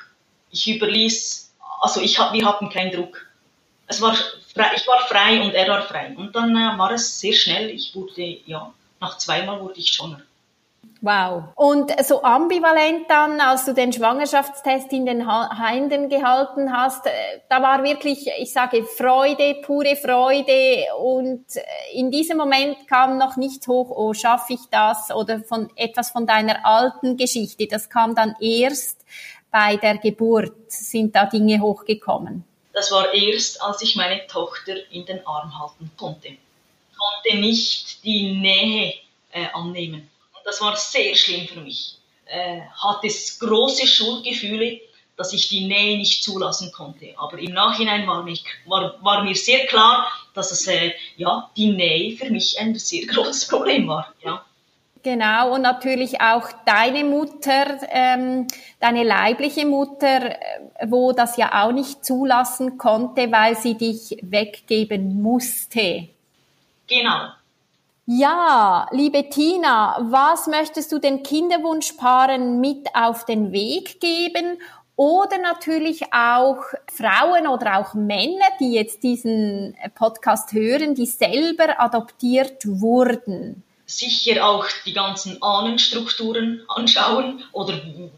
Ich 0.53 0.69
überließ, 0.69 1.53
also 1.81 2.01
ich, 2.01 2.17
wir 2.19 2.47
hatten 2.47 2.71
keinen 2.71 2.93
Druck. 2.93 3.27
Es 3.89 4.01
war 4.01 4.15
frei, 4.15 4.71
ich 4.77 4.87
war 4.87 5.01
frei 5.09 5.41
und 5.43 5.53
er 5.53 5.69
war 5.69 5.83
frei. 5.83 6.15
Und 6.17 6.35
dann 6.35 6.55
äh, 6.57 6.79
war 6.79 6.93
es 6.93 7.19
sehr 7.19 7.33
schnell. 7.33 7.71
Ich 7.71 7.95
wurde, 7.95 8.39
ja, 8.47 8.73
nach 9.01 9.19
zweimal 9.19 9.61
wurde 9.61 9.81
ich 9.81 9.89
schwanger. 9.89 10.23
Wow. 11.01 11.45
Und 11.55 11.93
so 12.05 12.23
ambivalent 12.23 13.11
dann, 13.11 13.39
als 13.39 13.67
du 13.67 13.75
den 13.75 13.93
Schwangerschaftstest 13.93 14.91
in 14.93 15.05
den 15.05 15.29
Händen 15.29 16.09
gehalten 16.09 16.73
hast, 16.73 17.05
äh, 17.07 17.11
da 17.51 17.63
war 17.63 17.85
wirklich, 17.85 18.27
ich 18.39 18.53
sage, 18.53 18.85
Freude, 18.85 19.57
pure 19.63 19.97
Freude. 19.97 20.87
Und 20.99 21.45
äh, 21.57 21.63
in 21.93 22.11
diesem 22.11 22.39
Moment 22.39 22.89
kam 22.89 23.19
noch 23.19 23.37
nicht 23.37 23.69
hoch, 23.69 23.91
oh, 23.91 24.15
schaffe 24.15 24.55
ich 24.55 24.61
das? 24.71 25.11
Oder 25.11 25.41
von 25.41 25.69
etwas 25.77 26.11
von 26.11 26.27
deiner 26.27 26.65
alten 26.65 27.19
Geschichte. 27.19 27.67
Das 27.67 27.91
kam 27.91 28.15
dann 28.15 28.35
erst 28.41 29.05
bei 29.51 29.77
der 29.77 29.99
Geburt, 29.99 30.55
sind 30.69 31.15
da 31.15 31.27
Dinge 31.27 31.61
hochgekommen. 31.61 32.45
Das 32.73 32.91
war 32.91 33.13
erst, 33.13 33.63
als 33.63 33.83
ich 33.83 33.95
meine 33.95 34.27
Tochter 34.27 34.75
in 34.91 35.05
den 35.05 35.25
Arm 35.27 35.61
halten 35.61 35.91
konnte. 35.99 36.29
Konnte 36.97 37.39
nicht 37.39 38.03
die 38.05 38.33
Nähe 38.35 38.95
äh, 39.33 39.47
annehmen 39.53 40.09
das 40.45 40.61
war 40.61 40.77
sehr 40.77 41.15
schlimm 41.15 41.47
für 41.49 41.61
mich. 41.61 41.99
Äh, 42.27 42.61
hatte 42.83 43.09
große 43.41 43.87
Schuldgefühle, 43.87 44.81
dass 45.17 45.33
ich 45.33 45.49
die 45.49 45.67
Nähe 45.67 45.97
nicht 45.99 46.25
zulassen 46.25 46.73
konnte. 46.73 47.15
Aber 47.17 47.39
im 47.39 47.53
Nachhinein 47.53 48.07
war, 48.07 48.23
mich, 48.23 48.45
war, 48.67 48.95
war 49.03 49.23
mir 49.23 49.35
sehr 49.35 49.67
klar, 49.67 50.11
dass 50.35 50.51
es, 50.51 50.67
äh, 50.67 50.93
ja, 51.17 51.51
die 51.57 51.73
Nähe 51.73 52.17
für 52.17 52.31
mich 52.31 52.59
ein 52.59 52.75
sehr 52.75 53.07
großes 53.13 53.49
Problem 53.49 53.89
war. 53.89 54.13
Ja. 54.25 54.45
Genau, 55.03 55.55
und 55.55 55.61
natürlich 55.61 56.23
auch 56.23 56.49
deine 56.65 57.05
Mutter, 57.05 57.79
ähm, 57.91 58.47
deine 58.81 59.05
leibliche 59.05 59.67
Mutter, 59.67 60.31
äh, 60.31 60.37
wo 60.87 61.13
das 61.13 61.37
ja 61.37 61.63
auch 61.63 61.73
nicht 61.73 62.05
zulassen 62.05 62.79
konnte, 62.79 63.31
weil 63.31 63.55
sie 63.55 63.75
dich 63.75 64.17
weggeben 64.23 65.21
musste. 65.21 66.09
Genau. 66.87 67.29
Ja, 68.07 68.87
liebe 68.91 69.31
Tina, 69.31 69.97
was 70.11 70.47
möchtest 70.47 70.93
du 70.93 70.99
den 70.99 71.23
Kinderwunschpaaren 71.23 72.61
mit 72.61 72.89
auf 72.93 73.25
den 73.25 73.51
Weg 73.51 73.99
geben 73.99 74.61
oder 74.95 75.39
natürlich 75.39 76.13
auch 76.13 76.59
Frauen 76.93 77.47
oder 77.47 77.79
auch 77.79 77.95
Männer, 77.95 78.45
die 78.61 78.75
jetzt 78.75 79.03
diesen 79.03 79.75
Podcast 79.95 80.53
hören, 80.53 80.95
die 80.95 81.07
selber 81.07 81.81
adoptiert 81.81 82.67
wurden. 82.67 83.63
Sicher 83.87 84.47
auch 84.47 84.67
die 84.85 84.93
ganzen 84.93 85.43
Ahnenstrukturen 85.43 86.63
anschauen 86.69 87.43
oder 87.53 87.73
äh, 87.73 88.11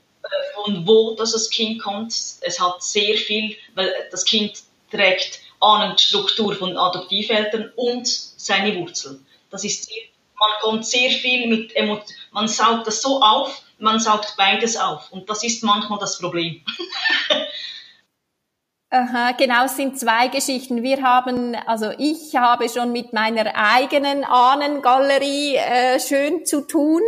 von 0.56 0.84
wo 0.84 1.14
das 1.14 1.48
Kind 1.48 1.80
kommt. 1.80 2.12
Es 2.40 2.60
hat 2.60 2.82
sehr 2.82 3.16
viel, 3.16 3.54
weil 3.76 3.92
das 4.10 4.24
Kind 4.24 4.64
trägt 4.90 5.38
Ahnenstruktur 5.60 6.56
von 6.56 6.76
Adoptiveltern 6.76 7.70
und 7.76 8.08
seine 8.08 8.74
Wurzel. 8.74 9.20
Das 9.56 9.64
ist 9.64 9.90
man 10.38 10.50
kommt 10.60 10.86
sehr 10.86 11.10
viel 11.10 11.48
mit 11.48 11.74
Emotionen, 11.74 12.18
man 12.32 12.46
saugt 12.46 12.86
das 12.86 13.00
so 13.00 13.22
auf 13.22 13.62
man 13.78 14.00
saugt 14.00 14.34
beides 14.36 14.76
auf. 14.76 15.10
Und 15.12 15.28
das 15.28 15.44
ist 15.44 15.62
manchmal 15.62 15.98
das 15.98 16.18
Problem. 16.18 16.62
Aha, 18.90 19.32
genau, 19.32 19.64
es 19.64 19.76
sind 19.76 19.98
zwei 19.98 20.28
Geschichten. 20.28 20.82
Wir 20.82 21.02
haben, 21.02 21.56
also 21.66 21.90
ich 21.98 22.36
habe 22.36 22.68
schon 22.68 22.92
mit 22.92 23.12
meiner 23.12 23.52
eigenen 23.54 24.22
Ahnengalerie 24.24 25.56
äh, 25.56 25.98
schön 25.98 26.46
zu 26.46 26.60
tun. 26.66 27.02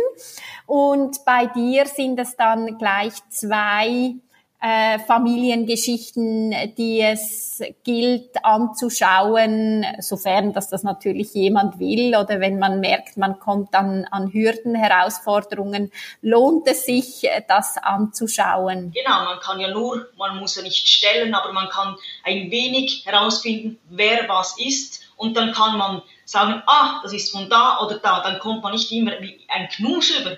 Und 0.65 1.23
bei 1.25 1.45
dir 1.47 1.85
sind 1.87 2.19
es 2.19 2.35
dann 2.35 2.77
gleich 2.77 3.13
zwei 3.29 4.15
äh, 4.61 4.99
Familiengeschichten, 4.99 6.53
die 6.77 6.99
es 7.01 7.61
gilt 7.83 8.43
anzuschauen, 8.43 9.85
sofern 9.99 10.53
dass 10.53 10.69
das 10.69 10.83
natürlich 10.83 11.33
jemand 11.33 11.79
will 11.79 12.15
oder 12.15 12.39
wenn 12.41 12.59
man 12.59 12.79
merkt, 12.79 13.17
man 13.17 13.39
kommt 13.39 13.73
an, 13.73 14.05
an 14.11 14.33
Hürden, 14.33 14.75
Herausforderungen, 14.75 15.91
lohnt 16.21 16.67
es 16.67 16.85
sich, 16.85 17.27
das 17.47 17.77
anzuschauen. 17.77 18.91
Genau, 18.93 19.23
man 19.25 19.39
kann 19.39 19.59
ja 19.59 19.69
nur, 19.69 20.09
man 20.17 20.37
muss 20.37 20.55
ja 20.55 20.61
nicht 20.61 20.87
stellen, 20.87 21.33
aber 21.33 21.53
man 21.53 21.69
kann 21.69 21.95
ein 22.23 22.51
wenig 22.51 23.05
herausfinden, 23.05 23.79
wer 23.89 24.27
was 24.27 24.59
ist 24.59 25.01
und 25.15 25.37
dann 25.37 25.53
kann 25.53 25.77
man 25.77 26.01
sagen, 26.25 26.61
ah, 26.65 26.99
das 27.03 27.13
ist 27.13 27.31
von 27.31 27.49
da 27.49 27.79
oder 27.81 27.97
da, 27.97 28.21
dann 28.21 28.39
kommt 28.39 28.63
man 28.63 28.73
nicht 28.73 28.91
immer 28.91 29.11
wie 29.21 29.39
ein 29.47 29.67
Knusch 29.69 30.19
über 30.19 30.37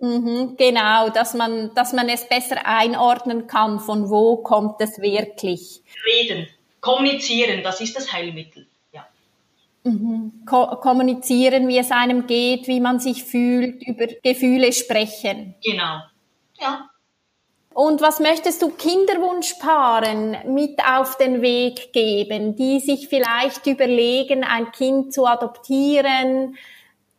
Mhm, 0.00 0.56
genau, 0.56 1.10
dass 1.10 1.34
man, 1.34 1.74
dass 1.74 1.92
man 1.92 2.08
es 2.08 2.26
besser 2.26 2.66
einordnen 2.66 3.46
kann, 3.46 3.80
von 3.80 4.08
wo 4.08 4.38
kommt 4.38 4.80
es 4.80 4.98
wirklich. 4.98 5.82
Reden, 6.06 6.48
kommunizieren, 6.80 7.62
das 7.62 7.82
ist 7.82 7.94
das 7.96 8.10
Heilmittel. 8.10 8.66
Ja. 8.92 9.06
Mhm. 9.84 10.42
Ko 10.48 10.76
kommunizieren, 10.76 11.68
wie 11.68 11.78
es 11.78 11.90
einem 11.90 12.26
geht, 12.26 12.66
wie 12.66 12.80
man 12.80 12.98
sich 12.98 13.24
fühlt, 13.24 13.86
über 13.86 14.06
Gefühle 14.22 14.72
sprechen. 14.72 15.54
Genau. 15.62 16.00
Ja. 16.58 16.90
Und 17.74 18.00
was 18.00 18.20
möchtest 18.20 18.62
du 18.62 18.70
Kinderwunschpaaren 18.70 20.54
mit 20.54 20.80
auf 20.84 21.18
den 21.18 21.40
Weg 21.42 21.92
geben, 21.92 22.56
die 22.56 22.80
sich 22.80 23.08
vielleicht 23.08 23.66
überlegen, 23.66 24.44
ein 24.44 24.72
Kind 24.72 25.12
zu 25.12 25.26
adoptieren, 25.26 26.56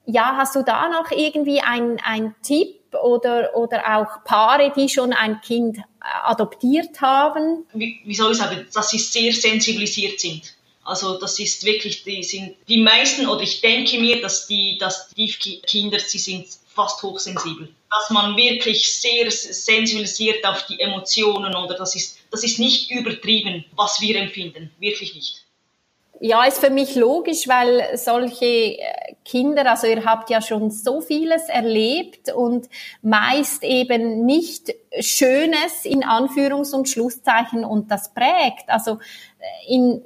ja, 0.05 0.35
hast 0.37 0.55
du 0.55 0.63
da 0.63 0.89
noch 0.89 1.11
irgendwie 1.11 1.61
ein, 1.61 1.99
ein 2.03 2.35
Tipp 2.41 2.81
oder, 2.95 3.55
oder 3.55 3.97
auch 3.97 4.23
Paare, 4.23 4.71
die 4.75 4.89
schon 4.89 5.13
ein 5.13 5.41
Kind 5.41 5.77
äh, 5.77 5.81
adoptiert 6.23 7.01
haben? 7.01 7.65
Wie, 7.73 8.01
wie 8.03 8.15
soll 8.15 8.31
ich 8.31 8.37
sagen, 8.37 8.67
dass 8.73 8.89
sie 8.89 8.99
sehr 8.99 9.33
sensibilisiert 9.33 10.19
sind. 10.19 10.55
Also 10.83 11.19
das 11.19 11.37
ist 11.39 11.63
wirklich, 11.63 12.03
die 12.03 12.23
sind 12.23 12.55
die 12.67 12.81
meisten, 12.81 13.27
oder 13.27 13.41
ich 13.41 13.61
denke 13.61 13.99
mir, 13.99 14.19
dass 14.19 14.47
die, 14.47 14.77
dass 14.79 15.09
die 15.09 15.27
Kinder, 15.27 15.99
sie 15.99 16.17
sind 16.17 16.47
fast 16.73 17.03
hochsensibel. 17.03 17.69
Dass 17.91 18.09
man 18.09 18.35
wirklich 18.35 18.91
sehr 18.91 19.29
sensibilisiert 19.29 20.43
auf 20.45 20.65
die 20.65 20.79
Emotionen 20.79 21.55
oder 21.55 21.75
das 21.75 21.95
ist, 21.95 22.17
das 22.31 22.43
ist 22.43 22.57
nicht 22.57 22.89
übertrieben, 22.89 23.65
was 23.75 24.01
wir 24.01 24.15
empfinden. 24.15 24.71
Wirklich 24.79 25.13
nicht. 25.13 25.45
Ja, 26.23 26.43
ist 26.43 26.59
für 26.59 26.69
mich 26.69 26.93
logisch, 26.95 27.47
weil 27.47 27.97
solche 27.97 28.45
äh, 28.45 28.77
Kinder, 29.25 29.67
also 29.67 29.87
ihr 29.87 30.05
habt 30.05 30.29
ja 30.29 30.39
schon 30.39 30.69
so 30.69 31.01
vieles 31.01 31.49
erlebt 31.49 32.31
und 32.31 32.69
meist 33.01 33.63
eben 33.63 34.23
nicht 34.23 34.71
Schönes 34.99 35.83
in 35.83 36.03
Anführungs- 36.03 36.75
und 36.75 36.87
Schlusszeichen 36.87 37.65
und 37.65 37.89
das 37.89 38.13
prägt. 38.13 38.67
Also 38.67 38.99
äh, 39.39 39.73
in, 39.73 40.03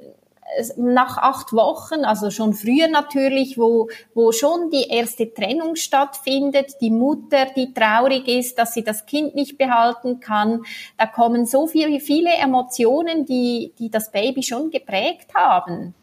nach 0.78 1.18
acht 1.18 1.52
Wochen, 1.52 2.06
also 2.06 2.30
schon 2.30 2.54
früher 2.54 2.88
natürlich, 2.88 3.58
wo, 3.58 3.90
wo 4.14 4.32
schon 4.32 4.70
die 4.70 4.88
erste 4.88 5.34
Trennung 5.34 5.76
stattfindet, 5.76 6.80
die 6.80 6.90
Mutter, 6.90 7.44
die 7.54 7.74
traurig 7.74 8.26
ist, 8.26 8.58
dass 8.58 8.72
sie 8.72 8.84
das 8.84 9.04
Kind 9.04 9.34
nicht 9.34 9.58
behalten 9.58 10.20
kann, 10.20 10.62
da 10.96 11.04
kommen 11.04 11.44
so 11.44 11.66
viele, 11.66 12.00
viele 12.00 12.30
Emotionen, 12.30 13.26
die, 13.26 13.74
die 13.78 13.90
das 13.90 14.10
Baby 14.10 14.42
schon 14.42 14.70
geprägt 14.70 15.34
haben. 15.34 15.94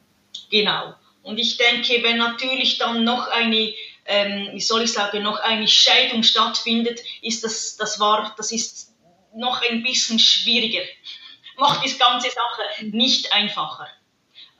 Genau. 0.53 0.93
Und 1.23 1.39
ich 1.39 1.57
denke, 1.57 2.03
wenn 2.03 2.17
natürlich 2.17 2.77
dann 2.77 3.03
noch 3.03 3.27
eine, 3.27 3.73
ähm, 4.05 4.49
wie 4.53 4.61
soll 4.61 4.83
ich 4.83 4.93
sagen, 4.93 5.23
noch 5.23 5.39
eine 5.39 5.67
Scheidung 5.67 6.21
stattfindet, 6.21 7.01
ist 7.23 7.43
das, 7.43 7.75
das 7.75 7.99
war, 7.99 8.35
das 8.37 8.51
ist 8.51 8.93
noch 9.35 9.63
ein 9.67 9.81
bisschen 9.81 10.19
schwieriger. 10.19 10.83
Macht 11.57 11.83
die 11.83 11.97
ganze 11.97 12.29
Sache 12.29 12.85
nicht 12.85 13.33
einfacher. 13.33 13.87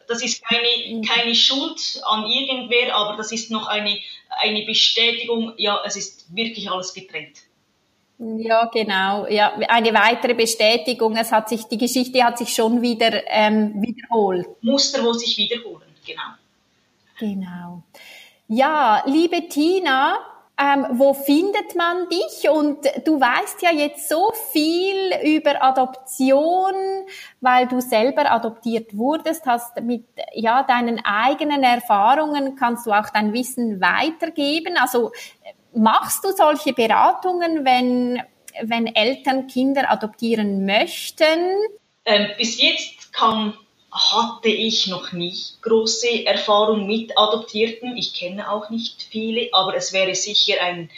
Das 0.07 0.23
ist 0.23 0.43
keine, 0.43 1.01
keine 1.01 1.35
Schuld 1.35 2.01
an 2.05 2.25
irgendwer, 2.25 2.95
aber 2.95 3.15
das 3.15 3.31
ist 3.31 3.51
noch 3.51 3.67
eine, 3.67 3.99
eine 4.41 4.65
Bestätigung, 4.65 5.53
ja, 5.57 5.79
es 5.85 5.95
ist 5.95 6.35
wirklich 6.35 6.71
alles 6.71 6.91
getrennt. 6.91 7.37
Ja, 8.19 8.65
genau. 8.65 9.27
Ja, 9.27 9.53
eine 9.67 9.93
weitere 9.93 10.33
Bestätigung. 10.33 11.15
Es 11.17 11.31
hat 11.31 11.49
sich, 11.49 11.63
die 11.65 11.77
Geschichte 11.77 12.23
hat 12.23 12.37
sich 12.37 12.49
schon 12.49 12.81
wieder 12.81 13.21
ähm, 13.27 13.81
wiederholt. 13.81 14.47
Muster, 14.61 15.03
wo 15.03 15.13
sich 15.13 15.37
wiederholen, 15.37 15.82
genau. 16.05 16.21
Genau. 17.19 17.83
Ja, 18.47 19.03
liebe 19.05 19.47
Tina, 19.47 20.17
ähm, 20.57 20.85
wo 20.91 21.13
findet 21.13 21.75
man 21.75 22.07
dich? 22.09 22.49
Und 22.49 22.85
du 23.05 23.19
weißt 23.19 23.61
ja 23.61 23.71
jetzt 23.71 24.09
so 24.09 24.31
viel 24.51 25.13
über 25.23 25.63
Adoption, 25.63 26.73
weil 27.41 27.67
du 27.67 27.81
selber 27.81 28.31
adoptiert 28.31 28.95
wurdest, 28.95 29.45
hast 29.45 29.81
mit 29.81 30.05
ja 30.33 30.63
deinen 30.63 31.03
eigenen 31.05 31.63
Erfahrungen 31.63 32.55
kannst 32.55 32.85
du 32.85 32.91
auch 32.91 33.09
dein 33.09 33.33
Wissen 33.33 33.81
weitergeben. 33.81 34.77
Also 34.77 35.11
Machst 35.75 36.23
du 36.23 36.31
solche 36.31 36.73
Beratungen, 36.73 37.65
wenn, 37.65 38.21
wenn 38.61 38.87
Eltern 38.87 39.47
Kinder 39.47 39.89
adoptieren 39.91 40.65
möchten? 40.65 41.57
Ähm, 42.05 42.27
bis 42.37 42.61
jetzt 42.61 43.11
kam, 43.11 43.57
hatte 43.93 44.49
ich 44.49 44.87
noch 44.87 45.11
nicht 45.11 45.61
große 45.61 46.25
Erfahrung 46.25 46.87
mit 46.87 47.17
Adoptierten. 47.17 47.95
Ich 47.95 48.13
kenne 48.13 48.49
auch 48.51 48.69
nicht 48.69 49.03
viele, 49.03 49.49
aber 49.51 49.75
es 49.75 49.93
wäre 49.93 50.15
sicher 50.15 50.55
ein, 50.61 50.89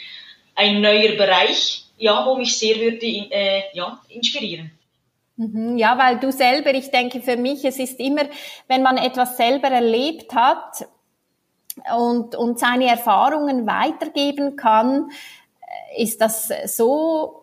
ein 0.54 0.80
neuer 0.80 1.16
Bereich, 1.16 1.84
ja, 1.98 2.24
wo 2.26 2.36
mich 2.36 2.58
sehr 2.58 2.76
würde 2.76 3.06
äh, 3.06 3.62
ja, 3.74 4.00
inspirieren. 4.08 4.70
Mhm, 5.36 5.76
ja, 5.76 5.98
weil 5.98 6.18
du 6.18 6.32
selber, 6.32 6.74
ich 6.74 6.90
denke 6.90 7.20
für 7.20 7.36
mich, 7.36 7.64
es 7.64 7.78
ist 7.78 8.00
immer, 8.00 8.24
wenn 8.68 8.82
man 8.82 8.96
etwas 8.96 9.36
selber 9.36 9.68
erlebt 9.68 10.34
hat, 10.34 10.86
und, 11.94 12.34
und 12.34 12.58
seine 12.58 12.88
Erfahrungen 12.88 13.66
weitergeben 13.66 14.56
kann, 14.56 15.10
äh, 15.60 16.02
ist 16.02 16.20
das 16.20 16.50
so 16.66 17.42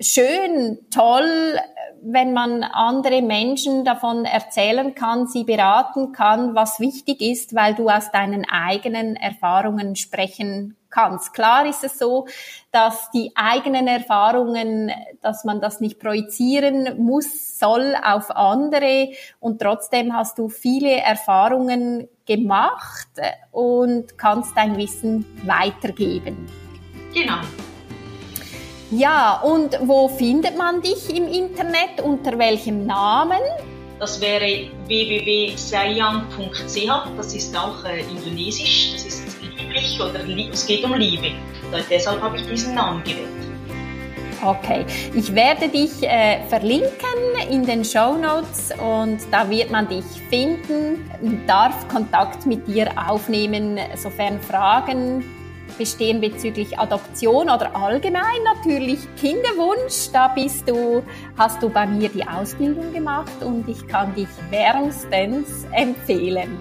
schön, 0.00 0.78
toll, 0.90 1.58
wenn 2.02 2.32
man 2.32 2.62
andere 2.62 3.22
Menschen 3.22 3.84
davon 3.84 4.24
erzählen 4.24 4.94
kann, 4.94 5.26
sie 5.26 5.44
beraten 5.44 6.12
kann, 6.12 6.54
was 6.54 6.78
wichtig 6.78 7.20
ist, 7.20 7.54
weil 7.54 7.74
du 7.74 7.88
aus 7.88 8.10
deinen 8.12 8.44
eigenen 8.48 9.16
Erfahrungen 9.16 9.96
sprechen 9.96 10.76
kannst. 10.88 11.34
Klar 11.34 11.66
ist 11.66 11.84
es 11.84 11.98
so, 11.98 12.26
dass 12.70 13.10
die 13.10 13.32
eigenen 13.34 13.86
Erfahrungen, 13.86 14.92
dass 15.20 15.44
man 15.44 15.60
das 15.60 15.80
nicht 15.80 15.98
projizieren 15.98 17.04
muss, 17.04 17.58
soll 17.58 17.96
auf 18.02 18.30
andere 18.30 19.10
und 19.40 19.60
trotzdem 19.60 20.14
hast 20.14 20.38
du 20.38 20.48
viele 20.48 20.92
Erfahrungen 20.92 22.08
gemacht 22.24 23.08
und 23.50 24.16
kannst 24.16 24.56
dein 24.56 24.76
Wissen 24.76 25.24
weitergeben. 25.44 26.46
Genau. 27.12 27.40
Ja, 28.90 29.40
und 29.42 29.78
wo 29.82 30.06
findet 30.06 30.56
man 30.56 30.80
dich 30.80 31.10
im 31.10 31.26
Internet? 31.26 32.00
Unter 32.02 32.38
welchem 32.38 32.86
Namen? 32.86 33.40
Das 33.98 34.20
wäre 34.20 34.68
www.sayang.ch. 34.86 36.28
Das 37.16 37.34
ist 37.34 37.56
auch 37.56 37.84
äh, 37.84 38.02
indonesisch. 38.02 38.92
Das 38.92 39.04
ist 39.06 39.24
lieblich 39.42 39.98
oder 40.00 40.20
es 40.52 40.66
geht 40.66 40.84
um 40.84 40.94
Liebe. 40.94 41.32
Deshalb 41.90 42.22
habe 42.22 42.36
ich 42.36 42.46
diesen 42.46 42.74
Namen 42.74 43.02
gewählt. 43.02 43.26
Okay, 44.44 44.84
ich 45.14 45.34
werde 45.34 45.68
dich 45.68 46.02
äh, 46.02 46.42
verlinken 46.48 46.90
in 47.50 47.66
den 47.66 47.84
Show 47.84 48.16
Notes 48.16 48.70
und 48.78 49.18
da 49.32 49.50
wird 49.50 49.72
man 49.72 49.88
dich 49.88 50.04
finden, 50.30 51.10
darf 51.46 51.88
Kontakt 51.88 52.46
mit 52.46 52.68
dir 52.68 52.90
aufnehmen, 53.08 53.78
sofern 53.96 54.40
Fragen 54.40 55.24
bestehen 55.76 56.20
bezüglich 56.20 56.78
Adoption 56.78 57.50
oder 57.50 57.74
allgemein 57.74 58.42
natürlich 58.44 59.00
Kinderwunsch. 59.16 60.10
Da 60.12 60.28
bist 60.28 60.68
du, 60.68 61.02
hast 61.36 61.62
du 61.62 61.68
bei 61.68 61.86
mir 61.86 62.08
die 62.08 62.26
Ausbildung 62.26 62.92
gemacht 62.92 63.42
und 63.42 63.68
ich 63.68 63.86
kann 63.86 64.14
dich 64.14 64.28
wärmstens 64.50 65.66
empfehlen. 65.72 66.58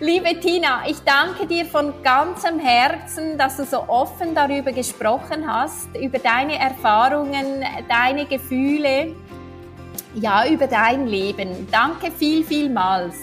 Liebe 0.00 0.38
Tina, 0.40 0.82
ich 0.86 0.98
danke 1.04 1.46
dir 1.46 1.64
von 1.64 1.94
ganzem 2.02 2.58
Herzen, 2.58 3.38
dass 3.38 3.56
du 3.56 3.64
so 3.64 3.88
offen 3.88 4.34
darüber 4.34 4.72
gesprochen 4.72 5.46
hast, 5.46 5.88
über 5.96 6.18
deine 6.18 6.58
Erfahrungen, 6.58 7.64
deine 7.88 8.26
Gefühle, 8.26 9.14
ja, 10.14 10.46
über 10.46 10.66
dein 10.66 11.06
Leben. 11.06 11.66
Danke 11.70 12.10
viel, 12.10 12.44
vielmals. 12.44 13.14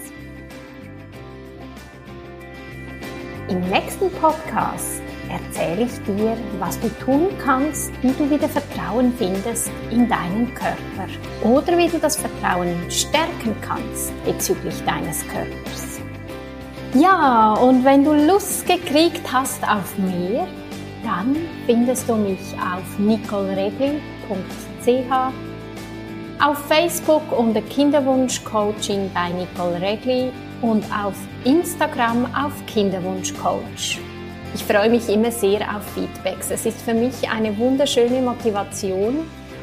Im 3.47 3.59
nächsten 3.69 4.09
Podcast 4.13 5.01
erzähle 5.31 5.85
ich 5.85 6.01
dir, 6.03 6.37
was 6.59 6.79
du 6.79 6.89
tun 7.03 7.29
kannst, 7.43 7.91
wie 8.01 8.11
du 8.11 8.29
wieder 8.29 8.49
Vertrauen 8.49 9.13
findest 9.17 9.71
in 9.89 10.07
deinen 10.07 10.53
Körper 10.53 11.07
oder 11.43 11.77
wie 11.77 11.87
du 11.87 11.97
das 11.97 12.17
Vertrauen 12.17 12.75
stärken 12.89 13.55
kannst 13.61 14.11
bezüglich 14.25 14.75
deines 14.85 15.25
Körpers. 15.27 16.01
Ja, 16.93 17.53
und 17.53 17.85
wenn 17.85 18.03
du 18.03 18.13
Lust 18.13 18.67
gekriegt 18.67 19.21
hast 19.31 19.63
auf 19.63 19.97
mehr, 19.97 20.47
dann 21.03 21.35
findest 21.65 22.09
du 22.09 22.15
mich 22.15 22.39
auf 22.59 22.99
nicoleredli.ch, 22.99 24.01
auf 26.43 26.57
Facebook 26.67 27.23
unter 27.31 27.61
Kinderwunschcoaching 27.61 29.09
bei 29.13 29.29
Nicole 29.29 29.79
Regli 29.81 30.31
und 30.61 30.83
auf 30.91 31.15
Instagram 31.45 32.25
auf 32.35 32.53
Kinderwunschcoach. 32.67 34.10
Ich 34.53 34.63
freue 34.65 34.89
mich 34.89 35.07
immer 35.07 35.31
sehr 35.31 35.61
auf 35.61 35.83
Feedbacks. 35.93 36.51
Es 36.51 36.65
ist 36.65 36.81
für 36.81 36.93
mich 36.93 37.29
eine 37.29 37.57
wunderschöne 37.57 38.21
Motivation. 38.21 39.19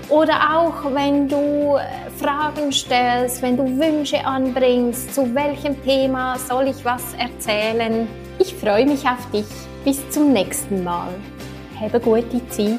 Oder 0.09 0.57
auch 0.57 0.95
wenn 0.95 1.29
du 1.29 1.77
äh, 1.77 2.11
Fragen 2.19 2.73
stellst, 2.73 3.43
wenn 3.43 3.59
du 3.59 3.65
Wünsche 3.65 4.25
anbringst, 4.25 5.15
zu 5.15 5.35
welchem 5.35 5.83
Thema 5.85 6.39
soll 6.39 6.69
ich 6.69 6.83
was 6.87 7.03
erzählen. 7.19 8.09
Ich 8.39 8.55
freue 8.55 8.87
mich 8.87 9.05
auf 9.05 9.31
dich. 9.31 9.47
Bis 9.85 10.09
zum 10.09 10.33
nächsten 10.33 10.83
Mal. 10.83 11.11
Habe 11.79 12.01
gute 12.01 12.49
Zeit 12.49 12.79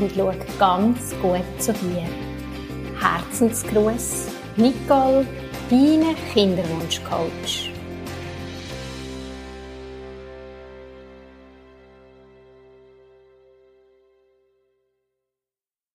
und 0.00 0.10
schau 0.16 0.32
ganz 0.58 1.14
gut 1.20 1.44
zu 1.58 1.72
dir. 1.74 2.04
Herzensgruß, 3.00 4.28
Nicole, 4.56 5.26
deine 5.70 6.14
Kinderwunschcoach. 6.32 7.73